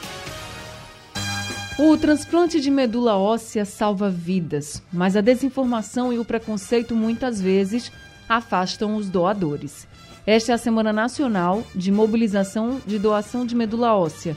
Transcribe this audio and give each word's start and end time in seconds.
O 1.80 1.96
transplante 1.96 2.60
de 2.60 2.72
medula 2.72 3.18
óssea 3.18 3.64
salva 3.64 4.10
vidas, 4.10 4.82
mas 4.92 5.16
a 5.16 5.22
desinformação 5.22 6.12
e 6.12 6.18
o 6.18 6.26
preconceito 6.26 6.96
muitas 6.96 7.40
vezes 7.40 7.92
afastam 8.28 8.96
os 8.96 9.10
doadores. 9.10 9.88
Esta 10.26 10.52
é 10.52 10.56
a 10.56 10.58
Semana 10.58 10.92
Nacional 10.92 11.64
de 11.74 11.92
Mobilização 11.92 12.82
de 12.86 13.00
Doação 13.00 13.46
de 13.46 13.56
Medula 13.56 13.96
Óssea, 13.96 14.36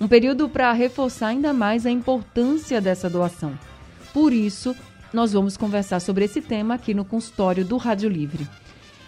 um 0.00 0.06
período 0.06 0.48
para 0.48 0.72
reforçar 0.72 1.28
ainda 1.28 1.52
mais 1.52 1.84
a 1.84 1.90
importância 1.90 2.80
dessa 2.80 3.10
doação. 3.10 3.58
Por 4.12 4.32
isso, 4.32 4.74
nós 5.12 5.32
vamos 5.32 5.56
conversar 5.56 6.00
sobre 6.00 6.24
esse 6.24 6.40
tema 6.40 6.74
aqui 6.74 6.94
no 6.94 7.04
consultório 7.04 7.64
do 7.64 7.76
Rádio 7.76 8.08
Livre. 8.08 8.46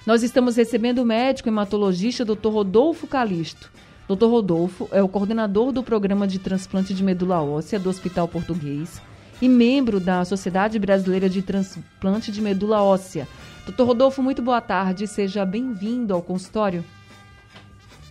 Nós 0.06 0.22
estamos 0.22 0.56
recebendo 0.56 0.98
o 0.98 1.04
médico 1.04 1.48
hematologista 1.48 2.24
Dr. 2.24 2.48
Rodolfo 2.48 3.06
Calisto. 3.06 3.72
Dr. 4.08 4.26
Rodolfo 4.26 4.88
é 4.92 5.02
o 5.02 5.08
coordenador 5.08 5.72
do 5.72 5.82
programa 5.82 6.26
de 6.26 6.38
transplante 6.38 6.92
de 6.92 7.02
medula 7.02 7.40
óssea 7.42 7.78
do 7.78 7.88
Hospital 7.88 8.28
Português 8.28 9.00
e 9.40 9.48
membro 9.48 9.98
da 9.98 10.24
Sociedade 10.24 10.78
Brasileira 10.78 11.28
de 11.28 11.42
Transplante 11.42 12.30
de 12.30 12.40
Medula 12.40 12.82
Óssea. 12.82 13.26
Dr. 13.66 13.82
Rodolfo, 13.82 14.22
muito 14.22 14.42
boa 14.42 14.60
tarde, 14.60 15.06
seja 15.06 15.42
bem-vindo 15.46 16.12
ao 16.12 16.20
consultório. 16.20 16.84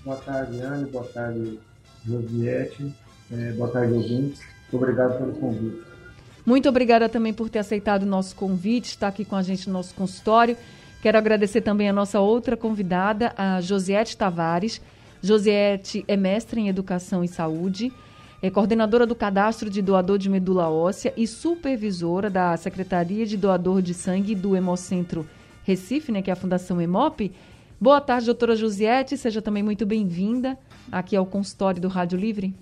Boa 0.04 0.18
tarde, 0.18 0.60
Anne, 0.60 0.90
boa 0.90 1.06
tarde, 1.06 1.60
Josiette, 2.04 2.92
é, 3.32 3.52
boa 3.52 3.70
tarde, 3.70 3.94
ouvintes. 3.94 4.42
Obrigado 4.72 5.20
pelo 5.20 5.34
convite. 5.34 5.84
Muito 6.44 6.68
obrigada 6.68 7.08
também 7.08 7.32
por 7.32 7.50
ter 7.50 7.60
aceitado 7.60 8.02
o 8.02 8.08
nosso 8.08 8.36
convite, 8.36 8.86
estar 8.86 9.10
aqui 9.10 9.24
com 9.24 9.36
a 9.36 9.44
gente 9.44 9.68
no 9.68 9.74
nosso 9.74 9.94
consultório. 9.94 10.58
Quero 11.04 11.20
agradecer 11.20 11.62
também 11.62 11.88
a 11.88 11.94
nossa 11.94 12.20
outra 12.20 12.58
convidada, 12.58 13.32
a 13.38 13.62
Josiette 13.62 14.18
Tavares, 14.18 14.82
Josiette 15.22 16.04
é 16.08 16.18
mestre 16.18 16.62
em 16.62 16.68
Educação 16.68 17.24
e 17.24 17.28
Saúde, 17.28 17.94
é 18.42 18.50
coordenadora 18.50 19.06
do 19.06 19.14
Cadastro 19.14 19.70
de 19.70 19.84
Doador 19.84 20.18
de 20.18 20.30
Medula 20.30 20.68
Óssea 20.68 21.14
e 21.16 21.28
supervisora 21.28 22.28
da 22.28 22.58
Secretaria 22.58 23.26
de 23.26 23.38
Doador 23.38 23.84
de 23.84 23.94
Sangue 23.94 24.34
do 24.34 24.56
Hemocentro 24.56 25.28
Recife, 25.64 26.12
né, 26.12 26.22
que 26.22 26.30
é 26.30 26.34
a 26.34 26.36
Fundação 26.36 26.80
Hemop. 26.80 27.32
Boa 27.80 28.00
tarde, 28.00 28.28
doutora 28.28 28.56
Josiette, 28.56 29.18
seja 29.18 29.42
também 29.42 29.64
muito 29.64 29.86
bem-vinda 29.86 30.58
aqui 30.92 31.16
ao 31.16 31.26
consultório 31.26 31.82
do 31.82 31.88
Rádio 31.88 32.18
Livre. 32.18 32.54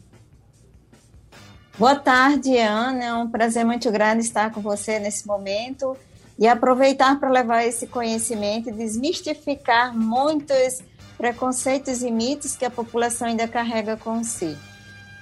Boa 1.77 1.95
tarde, 1.95 2.58
Ana. 2.58 3.03
É 3.03 3.13
um 3.13 3.30
prazer 3.30 3.66
muito 3.66 3.91
grande 3.91 4.23
estar 4.23 4.52
com 4.52 4.61
você 4.61 4.99
nesse 4.99 5.25
momento 5.25 5.97
e 6.38 6.47
aproveitar 6.47 7.19
para 7.19 7.30
levar 7.30 7.63
esse 7.63 7.88
conhecimento 7.88 8.69
e 8.69 8.71
desmistificar 8.71 9.95
muitos 9.95 10.81
preconceitos 11.17 12.02
e 12.02 12.09
mitos 12.09 12.55
que 12.55 12.65
a 12.65 12.69
população 12.69 13.27
ainda 13.27 13.47
carrega 13.47 13.95
com 13.95 14.23
si. 14.23 14.58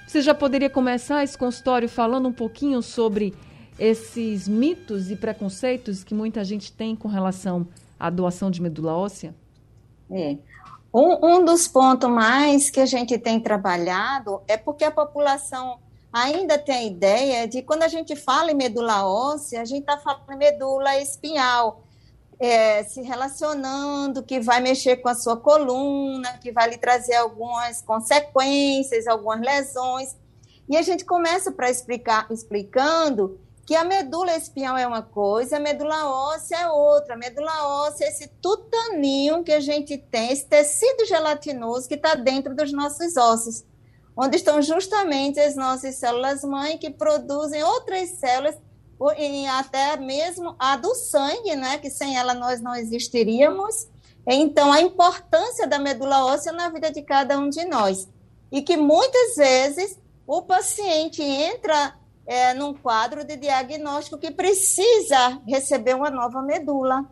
Você 0.07 0.21
já 0.21 0.33
poderia 0.33 0.69
começar 0.69 1.23
esse 1.23 1.37
consultório 1.37 1.87
falando 1.87 2.29
um 2.29 2.33
pouquinho 2.33 2.81
sobre 2.81 3.33
esses 3.79 4.47
mitos 4.47 5.09
e 5.09 5.15
preconceitos 5.15 6.03
que 6.03 6.13
muita 6.13 6.43
gente 6.43 6.71
tem 6.71 6.95
com 6.95 7.07
relação 7.07 7.67
à 7.99 8.09
doação 8.09 8.51
de 8.51 8.61
medula 8.61 8.95
óssea? 8.95 9.33
É. 10.11 10.37
Um, 10.93 11.35
um 11.35 11.45
dos 11.45 11.67
pontos 11.67 12.09
mais 12.09 12.69
que 12.69 12.79
a 12.79 12.85
gente 12.85 13.17
tem 13.17 13.39
trabalhado 13.39 14.41
é 14.47 14.57
porque 14.57 14.83
a 14.83 14.91
população 14.91 15.77
ainda 16.11 16.57
tem 16.57 16.75
a 16.75 16.83
ideia 16.83 17.47
de 17.47 17.61
quando 17.61 17.83
a 17.83 17.87
gente 17.87 18.15
fala 18.15 18.51
em 18.51 18.55
medula 18.55 19.05
óssea, 19.05 19.61
a 19.61 19.65
gente 19.65 19.81
está 19.81 19.97
falando 19.97 20.31
em 20.31 20.37
medula 20.37 20.97
espinhal, 20.99 21.83
é, 22.39 22.83
se 22.83 23.01
relacionando, 23.01 24.23
que 24.23 24.39
vai 24.39 24.59
mexer 24.59 24.97
com 24.97 25.09
a 25.09 25.13
sua 25.13 25.37
coluna, 25.37 26.37
que 26.39 26.51
vai 26.51 26.69
lhe 26.69 26.77
trazer 26.77 27.15
algumas 27.15 27.81
consequências, 27.81 29.05
algumas 29.07 29.41
lesões. 29.41 30.15
E 30.67 30.75
a 30.75 30.81
gente 30.81 31.05
começa 31.05 31.51
para 31.51 31.69
explicar, 31.69 32.25
explicando 32.31 33.39
que 33.69 33.75
a 33.75 33.83
medula 33.83 34.35
espinhal 34.35 34.75
é 34.79 34.87
uma 34.87 35.03
coisa, 35.03 35.57
a 35.57 35.59
medula 35.59 36.07
óssea 36.07 36.57
é 36.57 36.67
outra. 36.67 37.13
A 37.13 37.17
medula 37.17 37.67
óssea 37.85 38.05
é 38.05 38.07
esse 38.07 38.27
tutaninho 38.41 39.43
que 39.43 39.51
a 39.51 39.59
gente 39.59 39.95
tem, 39.95 40.31
esse 40.31 40.47
tecido 40.47 41.05
gelatinoso 41.05 41.87
que 41.87 41.93
está 41.93 42.15
dentro 42.15 42.55
dos 42.55 42.73
nossos 42.73 43.15
ossos, 43.15 43.63
onde 44.17 44.37
estão 44.37 44.59
justamente 44.59 45.39
as 45.39 45.55
nossas 45.55 45.97
células-mãe 45.97 46.79
que 46.79 46.89
produzem 46.89 47.61
outras 47.61 48.09
células 48.13 48.57
e 49.19 49.45
até 49.45 49.97
mesmo 49.97 50.55
a 50.57 50.75
do 50.75 50.95
sangue, 50.95 51.55
né, 51.55 51.77
que 51.77 51.91
sem 51.91 52.17
ela 52.17 52.33
nós 52.33 52.59
não 52.61 52.73
existiríamos. 52.73 53.87
Então, 54.25 54.73
a 54.73 54.81
importância 54.81 55.67
da 55.67 55.77
medula 55.77 56.25
óssea 56.25 56.51
na 56.51 56.69
vida 56.69 56.91
de 56.91 57.03
cada 57.03 57.37
um 57.37 57.51
de 57.51 57.63
nós. 57.65 58.09
E 58.51 58.63
que 58.63 58.75
muitas 58.75 59.35
vezes 59.35 59.95
o 60.25 60.41
paciente 60.41 61.21
entra 61.21 61.98
é, 62.29 62.53
num 62.53 62.75
quadro 62.75 63.25
de 63.25 63.35
diagnóstico 63.35 64.15
que 64.15 64.29
precisa 64.29 65.41
receber 65.47 65.95
uma 65.95 66.11
nova 66.11 66.43
medula. 66.43 67.03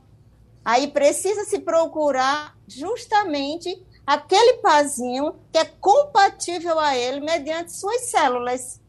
Aí 0.64 0.90
precisa 0.90 1.44
se 1.44 1.58
procurar 1.58 2.56
justamente 2.68 3.84
aquele 4.06 4.60
pazinho 4.60 5.34
que 5.52 5.58
é 5.58 5.66
compatível 5.66 6.80
a 6.80 6.96
ele 6.96 7.20
mediante 7.20 7.74
suas 7.74 8.12
células. 8.12 8.80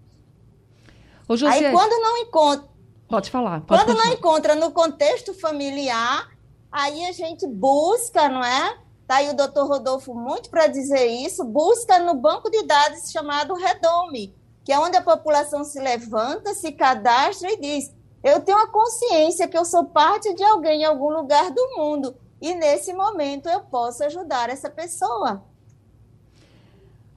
Ô, 1.26 1.32
Aí 1.46 1.72
quando 1.72 1.98
não 2.02 2.18
encontra, 2.18 2.68
Pode 3.08 3.30
falar. 3.30 3.62
Pode 3.62 3.68
Quando 3.80 3.96
continuar. 3.96 4.04
não 4.04 4.12
encontra 4.12 4.54
no 4.54 4.70
contexto 4.70 5.32
familiar, 5.32 6.28
aí 6.70 7.06
a 7.06 7.12
gente 7.12 7.46
busca, 7.46 8.28
não 8.28 8.44
é? 8.44 8.76
Tá 9.06 9.16
aí 9.16 9.30
o 9.30 9.34
doutor 9.34 9.66
Rodolfo 9.66 10.12
muito 10.12 10.50
para 10.50 10.66
dizer 10.66 11.06
isso, 11.06 11.42
busca 11.42 11.98
no 11.98 12.14
banco 12.16 12.50
de 12.50 12.64
dados 12.64 13.10
chamado 13.10 13.54
Redome, 13.54 14.34
que 14.68 14.72
é 14.74 14.78
onde 14.78 14.98
a 14.98 15.02
população 15.02 15.64
se 15.64 15.80
levanta, 15.80 16.52
se 16.52 16.72
cadastra 16.72 17.50
e 17.50 17.58
diz: 17.58 17.90
eu 18.22 18.38
tenho 18.42 18.58
a 18.58 18.66
consciência 18.66 19.48
que 19.48 19.56
eu 19.56 19.64
sou 19.64 19.86
parte 19.86 20.34
de 20.34 20.44
alguém 20.44 20.82
em 20.82 20.84
algum 20.84 21.08
lugar 21.08 21.50
do 21.50 21.70
mundo 21.74 22.14
e 22.38 22.54
nesse 22.54 22.92
momento 22.92 23.48
eu 23.48 23.60
posso 23.60 24.04
ajudar 24.04 24.50
essa 24.50 24.68
pessoa. 24.68 25.42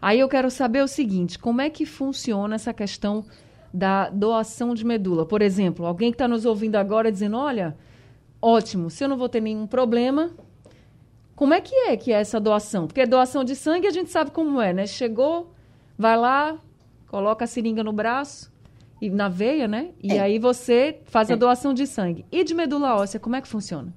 Aí 0.01 0.17
eu 0.17 0.29
quero 0.29 0.49
saber 0.49 0.81
o 0.81 0.87
seguinte: 0.87 1.37
como 1.37 1.59
é 1.59 1.69
que 1.69 1.85
funciona 1.85 2.55
essa 2.55 2.73
questão 2.73 3.25
da 3.73 4.09
doação 4.09 4.73
de 4.73 4.85
medula. 4.85 5.25
Por 5.25 5.41
exemplo, 5.41 5.85
alguém 5.85 6.09
que 6.09 6.15
está 6.15 6.29
nos 6.29 6.45
ouvindo 6.45 6.77
agora 6.77 7.11
dizendo: 7.11 7.35
olha, 7.35 7.77
ótimo, 8.41 8.89
se 8.89 9.03
eu 9.03 9.09
não 9.09 9.17
vou 9.17 9.27
ter 9.27 9.41
nenhum 9.41 9.67
problema, 9.67 10.31
como 11.35 11.53
é 11.53 11.59
que 11.59 11.75
é 11.75 11.97
que 11.97 12.13
é 12.13 12.21
essa 12.21 12.39
doação? 12.39 12.87
Porque 12.87 13.05
doação 13.05 13.43
de 13.43 13.57
sangue 13.57 13.87
a 13.87 13.91
gente 13.91 14.09
sabe 14.09 14.31
como 14.31 14.61
é, 14.61 14.71
né? 14.71 14.87
Chegou, 14.87 15.51
vai 15.97 16.15
lá, 16.15 16.57
coloca 17.11 17.43
a 17.43 17.47
seringa 17.47 17.83
no 17.83 17.91
braço 17.91 18.49
e 19.01 19.09
na 19.09 19.27
veia, 19.27 19.67
né? 19.67 19.89
E 20.01 20.13
é. 20.13 20.19
aí 20.21 20.39
você 20.39 21.01
faz 21.03 21.29
é. 21.29 21.33
a 21.33 21.35
doação 21.35 21.73
de 21.73 21.85
sangue. 21.85 22.25
E 22.31 22.41
de 22.41 22.53
medula 22.53 22.95
óssea, 22.95 23.19
como 23.19 23.35
é 23.35 23.41
que 23.41 23.49
funciona? 23.49 23.93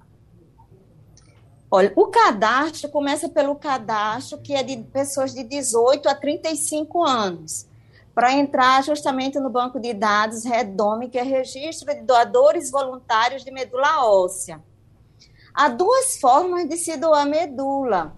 Olha, 1.71 1.93
o 1.95 2.09
cadastro 2.09 2.91
começa 2.91 3.29
pelo 3.29 3.55
cadastro 3.55 4.39
que 4.39 4.53
é 4.53 4.65
de 4.65 4.79
pessoas 4.93 5.33
de 5.33 5.45
18 5.45 6.09
a 6.09 6.15
35 6.15 7.05
anos 7.05 7.69
para 8.13 8.33
entrar 8.33 8.83
justamente 8.83 9.39
no 9.39 9.49
banco 9.49 9.79
de 9.79 9.95
dados 9.95 10.45
Redome, 10.45 11.09
que 11.09 11.19
é 11.19 11.23
registro 11.23 11.95
de 11.95 12.01
doadores 12.01 12.69
voluntários 12.69 13.45
de 13.45 13.53
medula 13.53 14.05
óssea. 14.05 14.61
Há 15.55 15.69
duas 15.69 16.17
formas 16.19 16.69
de 16.69 16.77
se 16.77 16.97
doar 16.97 17.27
medula. 17.27 18.13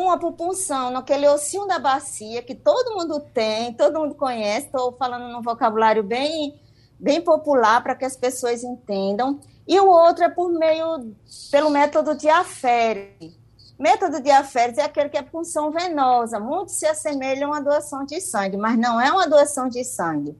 Uma 0.00 0.18
por 0.18 0.32
punção, 0.32 0.90
naquele 0.90 1.28
ossinho 1.28 1.66
da 1.66 1.78
bacia, 1.78 2.42
que 2.42 2.54
todo 2.54 2.94
mundo 2.94 3.20
tem, 3.34 3.74
todo 3.74 4.00
mundo 4.00 4.14
conhece, 4.14 4.66
estou 4.66 4.92
falando 4.92 5.28
num 5.28 5.42
vocabulário 5.42 6.02
bem, 6.02 6.58
bem 6.98 7.20
popular 7.20 7.82
para 7.82 7.94
que 7.94 8.04
as 8.04 8.16
pessoas 8.16 8.64
entendam. 8.64 9.38
E 9.68 9.78
o 9.78 9.86
outro 9.86 10.24
é 10.24 10.28
por 10.30 10.50
meio, 10.50 11.14
pelo 11.50 11.68
método 11.68 12.14
de 12.14 12.28
afere, 12.28 13.38
Método 13.80 14.20
de 14.20 14.30
aférese 14.30 14.78
é 14.78 14.84
aquele 14.84 15.08
que 15.08 15.16
é 15.16 15.22
punção 15.22 15.70
venosa. 15.70 16.38
Muitos 16.38 16.74
se 16.74 16.84
assemelham 16.84 17.54
à 17.54 17.60
doação 17.60 18.04
de 18.04 18.20
sangue, 18.20 18.58
mas 18.58 18.78
não 18.78 19.00
é 19.00 19.10
uma 19.10 19.26
doação 19.26 19.70
de 19.70 19.82
sangue. 19.84 20.36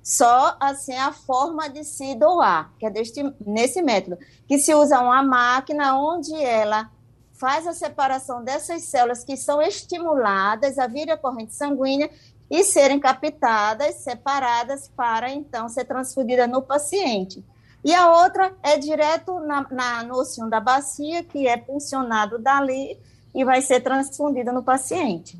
Só 0.00 0.56
assim 0.60 0.94
a 0.94 1.10
forma 1.10 1.68
de 1.68 1.82
se 1.82 2.14
doar, 2.14 2.72
que 2.78 2.86
é 2.86 2.90
deste, 2.90 3.20
nesse 3.44 3.82
método, 3.82 4.16
que 4.46 4.58
se 4.58 4.72
usa 4.72 5.00
uma 5.00 5.24
máquina 5.24 5.98
onde 5.98 6.32
ela 6.40 6.88
faz 7.34 7.66
a 7.66 7.72
separação 7.72 8.42
dessas 8.42 8.82
células 8.84 9.24
que 9.24 9.36
são 9.36 9.60
estimuladas 9.60 10.78
a 10.78 10.86
vir 10.86 11.10
a 11.10 11.16
corrente 11.16 11.54
sanguínea 11.54 12.10
e 12.50 12.62
serem 12.62 13.00
captadas, 13.00 13.96
separadas 13.96 14.88
para 14.96 15.30
então 15.30 15.68
ser 15.68 15.84
transferida 15.84 16.46
no 16.46 16.62
paciente. 16.62 17.44
E 17.84 17.92
a 17.94 18.10
outra 18.22 18.54
é 18.62 18.78
direto 18.78 19.40
na, 19.40 19.66
na, 19.70 20.02
no 20.04 20.14
ossinho 20.14 20.48
da 20.48 20.60
bacia, 20.60 21.22
que 21.22 21.46
é 21.46 21.58
funcionado 21.58 22.38
dali 22.38 22.98
e 23.34 23.44
vai 23.44 23.60
ser 23.60 23.80
transfundida 23.80 24.52
no 24.52 24.62
paciente. 24.62 25.38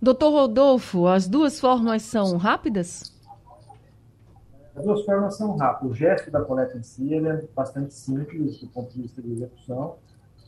Doutor 0.00 0.30
Rodolfo, 0.30 1.06
as 1.06 1.28
duas 1.28 1.60
formas 1.60 2.02
são 2.02 2.36
rápidas? 2.36 3.12
As 4.74 4.84
duas 4.84 5.04
formas 5.04 5.36
são 5.36 5.56
rápidas. 5.56 5.92
O 5.92 5.94
gesto 5.94 6.30
da 6.30 6.40
coleta 6.40 6.78
em 6.78 6.82
si 6.82 7.14
é 7.14 7.42
bastante 7.54 7.92
simples 7.92 8.58
do 8.60 8.68
ponto 8.68 8.92
de 8.92 9.02
vista 9.02 9.20
de 9.20 9.32
execução, 9.32 9.96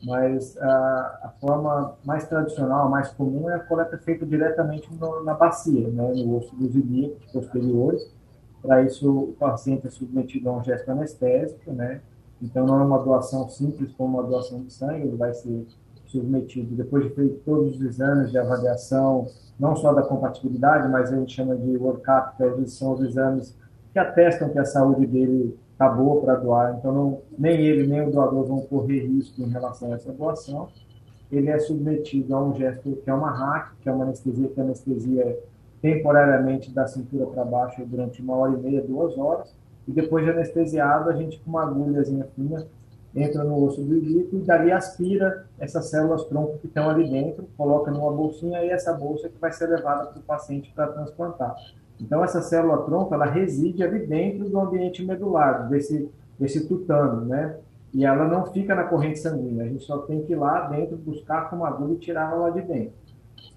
mas 0.05 0.57
a, 0.59 1.21
a 1.25 1.33
forma 1.41 1.97
mais 2.05 2.27
tradicional, 2.29 2.89
mais 2.89 3.09
comum, 3.09 3.49
é 3.51 3.55
a 3.55 3.61
coleta 3.61 3.97
feita 3.99 4.27
diretamente 4.27 4.89
no, 4.95 5.25
na 5.25 5.35
bacia, 5.35 5.89
né, 5.89 6.13
no 6.15 6.37
osso 6.37 6.55
dos 6.55 6.75
ilíacos 6.75 7.25
posteriores. 7.33 8.13
Para 8.63 8.83
isso, 8.83 9.11
o 9.11 9.33
paciente 9.33 9.87
é 9.87 9.91
submetido 9.91 10.49
a 10.49 10.53
um 10.53 10.65
gesto 10.65 10.91
anestésico, 10.91 11.73
né? 11.73 12.01
Então, 12.41 12.67
não 12.67 12.81
é 12.81 12.85
uma 12.85 12.99
doação 12.99 13.49
simples 13.49 13.93
como 13.93 14.19
uma 14.19 14.27
doação 14.27 14.63
de 14.63 14.73
sangue, 14.73 15.07
ele 15.07 15.17
vai 15.17 15.33
ser 15.33 15.67
submetido, 16.07 16.75
depois 16.75 17.05
de 17.05 17.11
feito 17.11 17.41
todos 17.45 17.77
os 17.77 17.83
exames 17.83 18.31
de 18.31 18.39
avaliação, 18.39 19.27
não 19.59 19.75
só 19.75 19.93
da 19.93 20.03
compatibilidade, 20.03 20.89
mas 20.89 21.13
a 21.13 21.17
gente 21.17 21.35
chama 21.35 21.57
de 21.57 21.77
workup, 21.77 22.37
que 22.37 22.71
são 22.71 22.93
os 22.93 23.03
exames 23.03 23.57
que 23.93 23.99
atestam 23.99 24.49
que 24.49 24.59
a 24.59 24.65
saúde 24.65 25.07
dele 25.07 25.57
está 25.75 25.89
boa 25.89 26.21
para 26.23 26.37
doar, 26.37 26.77
então 26.79 26.93
não, 26.93 27.21
nem 27.37 27.61
ele 27.61 27.87
nem 27.87 28.07
o 28.07 28.11
doador 28.11 28.45
vão 28.45 28.61
correr 28.61 29.01
risco 29.01 29.43
em 29.43 29.49
relação 29.49 29.93
a 29.93 29.97
essa 29.97 30.13
doação. 30.13 30.69
Ele 31.31 31.51
é 31.51 31.59
submetido 31.59 32.35
a 32.35 32.43
um 32.43 32.55
gesto 32.55 32.97
que 33.03 33.11
é 33.11 33.13
uma 33.15 33.31
hack, 33.31 33.73
que 33.83 33.89
é 33.89 33.93
uma 33.93 34.05
anestesia, 34.05 34.49
que 34.49 34.61
é 34.61 34.63
anestesia 34.63 35.39
temporariamente 35.83 36.71
da 36.71 36.87
cintura 36.87 37.27
para 37.27 37.45
baixo 37.45 37.85
durante 37.85 38.23
uma 38.23 38.37
hora 38.37 38.53
e 38.53 38.57
meia, 38.57 38.83
duas 38.83 39.19
horas, 39.19 39.53
e 39.87 39.93
depois 39.93 40.25
de 40.25 40.31
anestesiado, 40.31 41.11
a 41.11 41.15
gente 41.15 41.39
com 41.41 41.51
uma 41.51 41.65
agulhazinha 41.65 42.25
fina 42.37 42.67
entra 43.15 43.45
no 43.45 43.63
osso 43.65 43.83
do 43.83 43.97
ilíaco 43.97 44.37
e 44.37 44.41
dali 44.41 44.73
aspira 44.73 45.47
essas 45.59 45.87
células 45.87 46.25
tronco 46.25 46.59
que 46.59 46.67
estão 46.67 46.89
ali 46.89 47.09
dentro, 47.09 47.49
coloca 47.57 47.91
numa 47.91 48.11
bolsinha 48.11 48.65
e 48.65 48.71
essa 48.71 48.93
bolsa 48.93 49.29
que 49.29 49.39
vai 49.39 49.53
ser 49.53 49.69
levada 49.69 50.07
para 50.07 50.19
o 50.19 50.23
paciente 50.23 50.73
para 50.75 50.89
transplantar. 50.89 51.55
Então 52.01 52.25
essa 52.25 52.43
célula 52.43 52.83
tronco 52.83 53.15
ela 53.15 53.27
reside 53.27 53.83
ali 53.83 54.07
dentro 54.07 54.49
do 54.49 54.59
ambiente 54.59 55.05
medular, 55.05 55.69
desse 55.69 56.09
desse 56.39 56.67
tutano, 56.67 57.25
né? 57.25 57.57
E 57.93 58.05
ela 58.05 58.27
não 58.27 58.47
fica 58.47 58.75
na 58.75 58.85
corrente 58.85 59.21
sanguínea. 59.21 59.65
A 59.65 59.69
gente 59.69 59.85
só 59.85 59.99
tem 59.99 60.23
que 60.23 60.33
ir 60.33 60.37
lá 60.37 60.69
dentro 60.69 60.97
buscar 60.97 61.53
uma 61.55 61.69
agulha 61.69 61.95
e 61.95 61.99
tirar 61.99 62.33
ela 62.33 62.49
lá 62.49 62.51
de 62.51 62.63
dentro. 62.63 62.93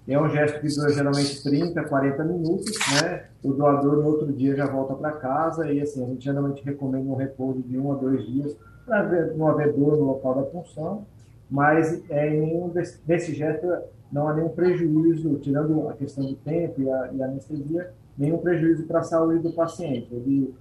É 0.06 0.18
um 0.18 0.28
gesto 0.28 0.60
que 0.60 0.74
dura 0.74 0.90
geralmente 0.90 1.42
30, 1.42 1.84
40 1.84 2.24
minutos, 2.24 2.78
né? 3.02 3.24
O 3.42 3.52
doador 3.52 3.96
no 3.96 4.06
outro 4.06 4.32
dia 4.32 4.56
já 4.56 4.66
volta 4.66 4.94
para 4.94 5.12
casa 5.12 5.70
e 5.70 5.80
assim 5.80 6.02
a 6.02 6.06
gente 6.06 6.24
geralmente 6.24 6.64
recomenda 6.64 7.10
um 7.10 7.14
repouso 7.14 7.60
de 7.62 7.78
um 7.78 7.92
a 7.92 7.96
dois 7.96 8.24
dias 8.26 8.56
para 8.86 9.34
não 9.34 9.48
haver 9.48 9.72
dor 9.74 9.98
no 9.98 10.04
local 10.04 10.34
da 10.36 10.42
punção, 10.42 11.04
mas 11.50 12.02
é, 12.08 12.30
nenhum 12.30 12.70
desse, 12.70 12.98
desse 13.06 13.34
gesto 13.34 13.66
não 14.10 14.28
há 14.28 14.34
nenhum 14.34 14.48
prejuízo, 14.48 15.34
tirando 15.40 15.88
a 15.88 15.92
questão 15.92 16.24
do 16.24 16.34
tempo 16.36 16.80
e 16.80 16.90
a, 16.90 17.10
e 17.12 17.22
a 17.22 17.26
anestesia, 17.26 17.92
nenhum 18.18 18.38
prejuízo 18.38 18.84
para 18.84 19.00
a 19.00 19.04
saúde 19.04 19.38
do 19.38 19.52
paciente. 19.52 20.12
Ele, 20.12 20.54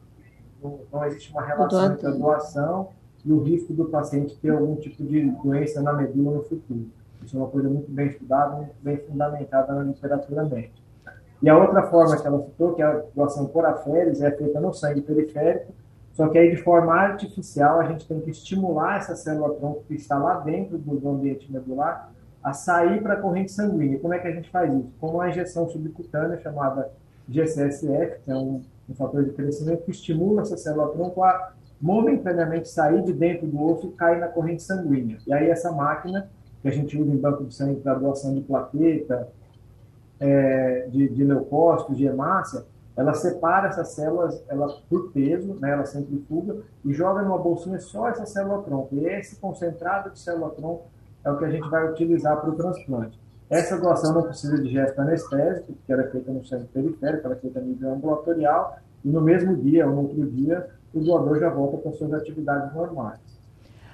não, 0.61 0.79
não 0.91 1.05
existe 1.05 1.31
uma 1.31 1.43
relação 1.43 1.93
entre 1.93 2.07
a 2.07 2.11
doação 2.11 2.89
e 3.25 3.31
o 3.31 3.41
risco 3.41 3.73
do 3.73 3.85
paciente 3.85 4.37
ter 4.37 4.51
algum 4.51 4.75
tipo 4.75 5.03
de 5.03 5.31
doença 5.31 5.81
na 5.81 5.91
medula 5.93 6.37
no 6.37 6.43
futuro. 6.43 6.87
Isso 7.23 7.35
é 7.35 7.39
uma 7.39 7.49
coisa 7.49 7.67
muito 7.67 7.91
bem 7.91 8.07
estudada, 8.07 8.55
muito 8.55 8.75
bem 8.81 8.97
fundamentada 8.97 9.73
na 9.73 9.83
literatura 9.83 10.45
médica. 10.45 10.87
E 11.41 11.49
a 11.49 11.57
outra 11.57 11.83
forma 11.83 12.19
que 12.19 12.25
ela 12.25 12.41
citou, 12.43 12.73
que 12.73 12.81
é 12.81 12.85
a 12.85 13.03
doação 13.13 13.47
por 13.47 13.65
aféres, 13.65 14.21
é 14.21 14.31
feita 14.31 14.59
no 14.59 14.73
sangue 14.73 15.01
periférico, 15.01 15.73
só 16.17 16.27
que 16.29 16.37
aí, 16.37 16.49
de 16.49 16.63
forma 16.63 16.95
artificial, 16.95 17.79
a 17.79 17.83
gente 17.83 18.07
tem 18.07 18.19
que 18.19 18.31
estimular 18.31 18.97
essa 18.97 19.15
célula-tronco 19.15 19.83
que 19.87 19.93
está 19.93 20.17
lá 20.17 20.39
dentro 20.39 20.75
do 20.75 21.09
ambiente 21.09 21.51
medular 21.51 22.11
a 22.41 22.53
sair 22.53 23.03
para 23.03 23.13
a 23.13 23.21
corrente 23.21 23.51
sanguínea. 23.51 23.99
Como 23.99 24.15
é 24.15 24.17
que 24.17 24.27
a 24.27 24.31
gente 24.31 24.49
faz 24.49 24.73
isso? 24.73 24.91
Com 24.99 25.11
uma 25.11 25.29
injeção 25.29 25.69
subcutânea 25.69 26.39
chamada 26.39 26.91
GCSF, 27.27 28.21
que 28.23 28.31
é 28.31 28.35
um, 28.35 28.61
um 28.89 28.95
fator 28.95 29.23
de 29.23 29.31
crescimento 29.31 29.83
que 29.83 29.91
estimula 29.91 30.41
essa 30.41 30.57
célula-tronco 30.57 31.23
a 31.23 31.53
momentaneamente 31.79 32.69
sair 32.69 33.03
de 33.03 33.13
dentro 33.13 33.47
do 33.47 33.61
osso 33.61 33.87
e 33.87 33.91
cair 33.91 34.19
na 34.19 34.27
corrente 34.27 34.63
sanguínea. 34.63 35.17
E 35.27 35.33
aí 35.33 35.49
essa 35.49 35.71
máquina, 35.71 36.29
que 36.61 36.67
a 36.67 36.71
gente 36.71 36.99
usa 36.99 37.11
em 37.11 37.17
banco 37.17 37.45
de 37.45 37.53
sangue 37.53 37.79
para 37.81 37.95
doação 37.95 38.33
de 38.33 38.41
plaqueta, 38.41 39.27
é, 40.19 40.87
de, 40.89 41.09
de 41.09 41.23
leucócitos, 41.23 41.95
de 41.97 42.05
hemácia, 42.05 42.65
ela 42.95 43.13
separa 43.13 43.67
essas 43.67 43.89
células 43.89 44.43
ela, 44.47 44.67
por 44.89 45.11
peso, 45.11 45.53
né, 45.61 45.71
ela 45.71 45.85
centrifuga 45.85 46.57
e 46.83 46.91
joga 46.91 47.21
numa 47.21 47.37
bolsinha 47.37 47.79
só 47.79 48.07
essa 48.07 48.25
célula-tronco. 48.25 48.95
E 48.95 49.05
esse 49.05 49.35
concentrado 49.35 50.09
de 50.09 50.19
célula-tronco 50.19 50.85
é 51.23 51.31
o 51.31 51.37
que 51.37 51.45
a 51.45 51.49
gente 51.51 51.69
vai 51.69 51.87
utilizar 51.91 52.41
para 52.41 52.49
o 52.49 52.55
transplante. 52.55 53.19
Essa 53.49 53.77
doação 53.77 54.13
não 54.13 54.23
precisa 54.23 54.61
de 54.61 54.69
gesto 54.69 54.99
anestésico, 54.99 55.73
porque 55.73 55.93
ela 55.93 56.03
é 56.03 56.11
feita 56.11 56.31
no 56.31 56.45
centro 56.45 56.67
periférico, 56.67 57.25
ela 57.25 57.35
é 57.35 57.39
feita 57.39 57.59
a 57.59 57.61
nível 57.61 57.93
ambulatorial, 57.93 58.77
e 59.05 59.09
no 59.09 59.21
mesmo 59.21 59.55
dia 59.55 59.87
ou 59.87 59.93
no 59.93 60.01
outro 60.01 60.25
dia, 60.29 60.67
o 60.93 60.99
doador 60.99 61.39
já 61.39 61.49
volta 61.49 61.77
com 61.77 61.93
suas 61.93 62.13
atividades 62.13 62.73
normais. 62.73 63.19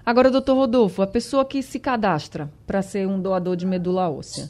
Agora, 0.06 0.32
doutor 0.32 0.56
Rodolfo, 0.56 1.02
a 1.02 1.08
pessoa 1.08 1.46
que 1.46 1.62
se 1.62 1.80
cadastra 1.80 2.50
para 2.68 2.82
ser 2.82 3.08
um 3.08 3.22
doador 3.22 3.56
de 3.56 3.66
medula 3.66 4.10
óssea, 4.10 4.50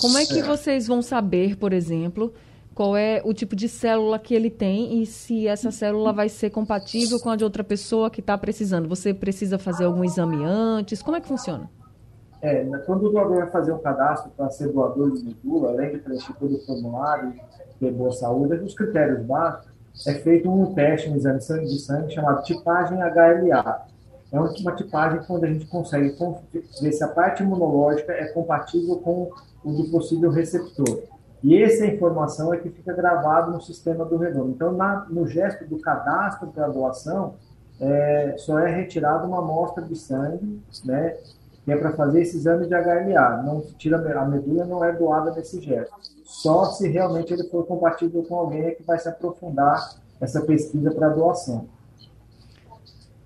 como 0.00 0.18
é 0.18 0.26
que 0.26 0.42
vocês 0.42 0.86
vão 0.86 1.00
saber, 1.00 1.56
por 1.56 1.72
exemplo, 1.72 2.34
qual 2.74 2.96
é 2.96 3.22
o 3.24 3.32
tipo 3.32 3.54
de 3.54 3.68
célula 3.68 4.18
que 4.18 4.34
ele 4.34 4.50
tem 4.50 5.00
e 5.00 5.06
se 5.06 5.46
essa 5.46 5.70
célula 5.70 6.12
vai 6.12 6.28
ser 6.28 6.50
compatível 6.50 7.20
com 7.20 7.30
a 7.30 7.36
de 7.36 7.44
outra 7.44 7.62
pessoa 7.62 8.10
que 8.10 8.20
está 8.20 8.36
precisando. 8.36 8.88
Você 8.88 9.14
precisa 9.14 9.58
fazer 9.58 9.84
algum 9.84 10.04
exame 10.04 10.44
antes? 10.44 11.00
Como 11.00 11.16
é 11.16 11.20
que 11.20 11.28
funciona? 11.28 11.70
É, 12.44 12.62
quando 12.84 13.06
o 13.06 13.08
doador 13.08 13.38
vai 13.38 13.50
fazer 13.50 13.72
um 13.72 13.78
cadastro 13.78 14.30
para 14.36 14.50
ser 14.50 14.70
doador 14.70 15.12
de 15.12 15.24
medula, 15.24 15.70
além 15.70 15.92
de 15.92 15.98
preencher 15.98 16.34
todo 16.34 16.54
o 16.54 16.60
formulário, 16.66 17.32
ter 17.80 17.90
boa 17.90 18.12
saúde, 18.12 18.56
os 18.56 18.74
critérios 18.74 19.24
básicos, 19.24 19.72
é 20.06 20.12
feito 20.16 20.50
um 20.50 20.74
teste, 20.74 21.08
um 21.08 21.16
exame 21.16 21.38
de 21.38 21.78
sangue 21.78 22.12
chamado 22.12 22.42
tipagem 22.42 22.98
HLA. 22.98 23.86
É 24.30 24.38
uma 24.38 24.72
tipagem 24.72 25.20
onde 25.30 25.46
a 25.46 25.48
gente 25.48 25.66
consegue 25.68 26.14
ver 26.82 26.92
se 26.92 27.02
a 27.02 27.08
parte 27.08 27.42
imunológica 27.42 28.12
é 28.12 28.26
compatível 28.26 28.96
com 28.96 29.30
o 29.64 29.72
do 29.72 29.90
possível 29.90 30.30
receptor. 30.30 31.02
E 31.42 31.62
essa 31.62 31.86
informação 31.86 32.52
é 32.52 32.58
que 32.58 32.68
fica 32.68 32.92
gravado 32.92 33.52
no 33.52 33.60
sistema 33.62 34.04
do 34.04 34.18
redondo. 34.18 34.50
Então, 34.50 34.72
na, 34.72 35.06
no 35.08 35.26
gesto 35.26 35.64
do 35.66 35.78
cadastro 35.78 36.48
para 36.48 36.68
doação, 36.68 37.36
é, 37.80 38.34
só 38.36 38.58
é 38.58 38.70
retirada 38.70 39.26
uma 39.26 39.38
amostra 39.38 39.82
de 39.82 39.96
sangue, 39.96 40.60
né, 40.84 41.16
que 41.64 41.72
é 41.72 41.76
para 41.76 41.92
fazer 41.92 42.22
esse 42.22 42.36
exame 42.36 42.66
de 42.66 42.74
HLA. 42.74 43.42
Não 43.42 43.62
tira 43.78 43.96
a 43.96 44.24
medula, 44.24 44.64
não 44.64 44.84
é 44.84 44.92
doada 44.92 45.32
nesse 45.32 45.60
gesto. 45.60 45.94
Só 46.24 46.66
se 46.66 46.88
realmente 46.88 47.32
ele 47.32 47.44
for 47.44 47.66
compatível 47.66 48.22
com 48.22 48.36
alguém 48.36 48.64
é 48.64 48.70
que 48.72 48.82
vai 48.82 48.98
se 48.98 49.08
aprofundar 49.08 49.96
essa 50.20 50.40
pesquisa 50.42 50.90
para 50.90 51.08
doação. 51.08 51.66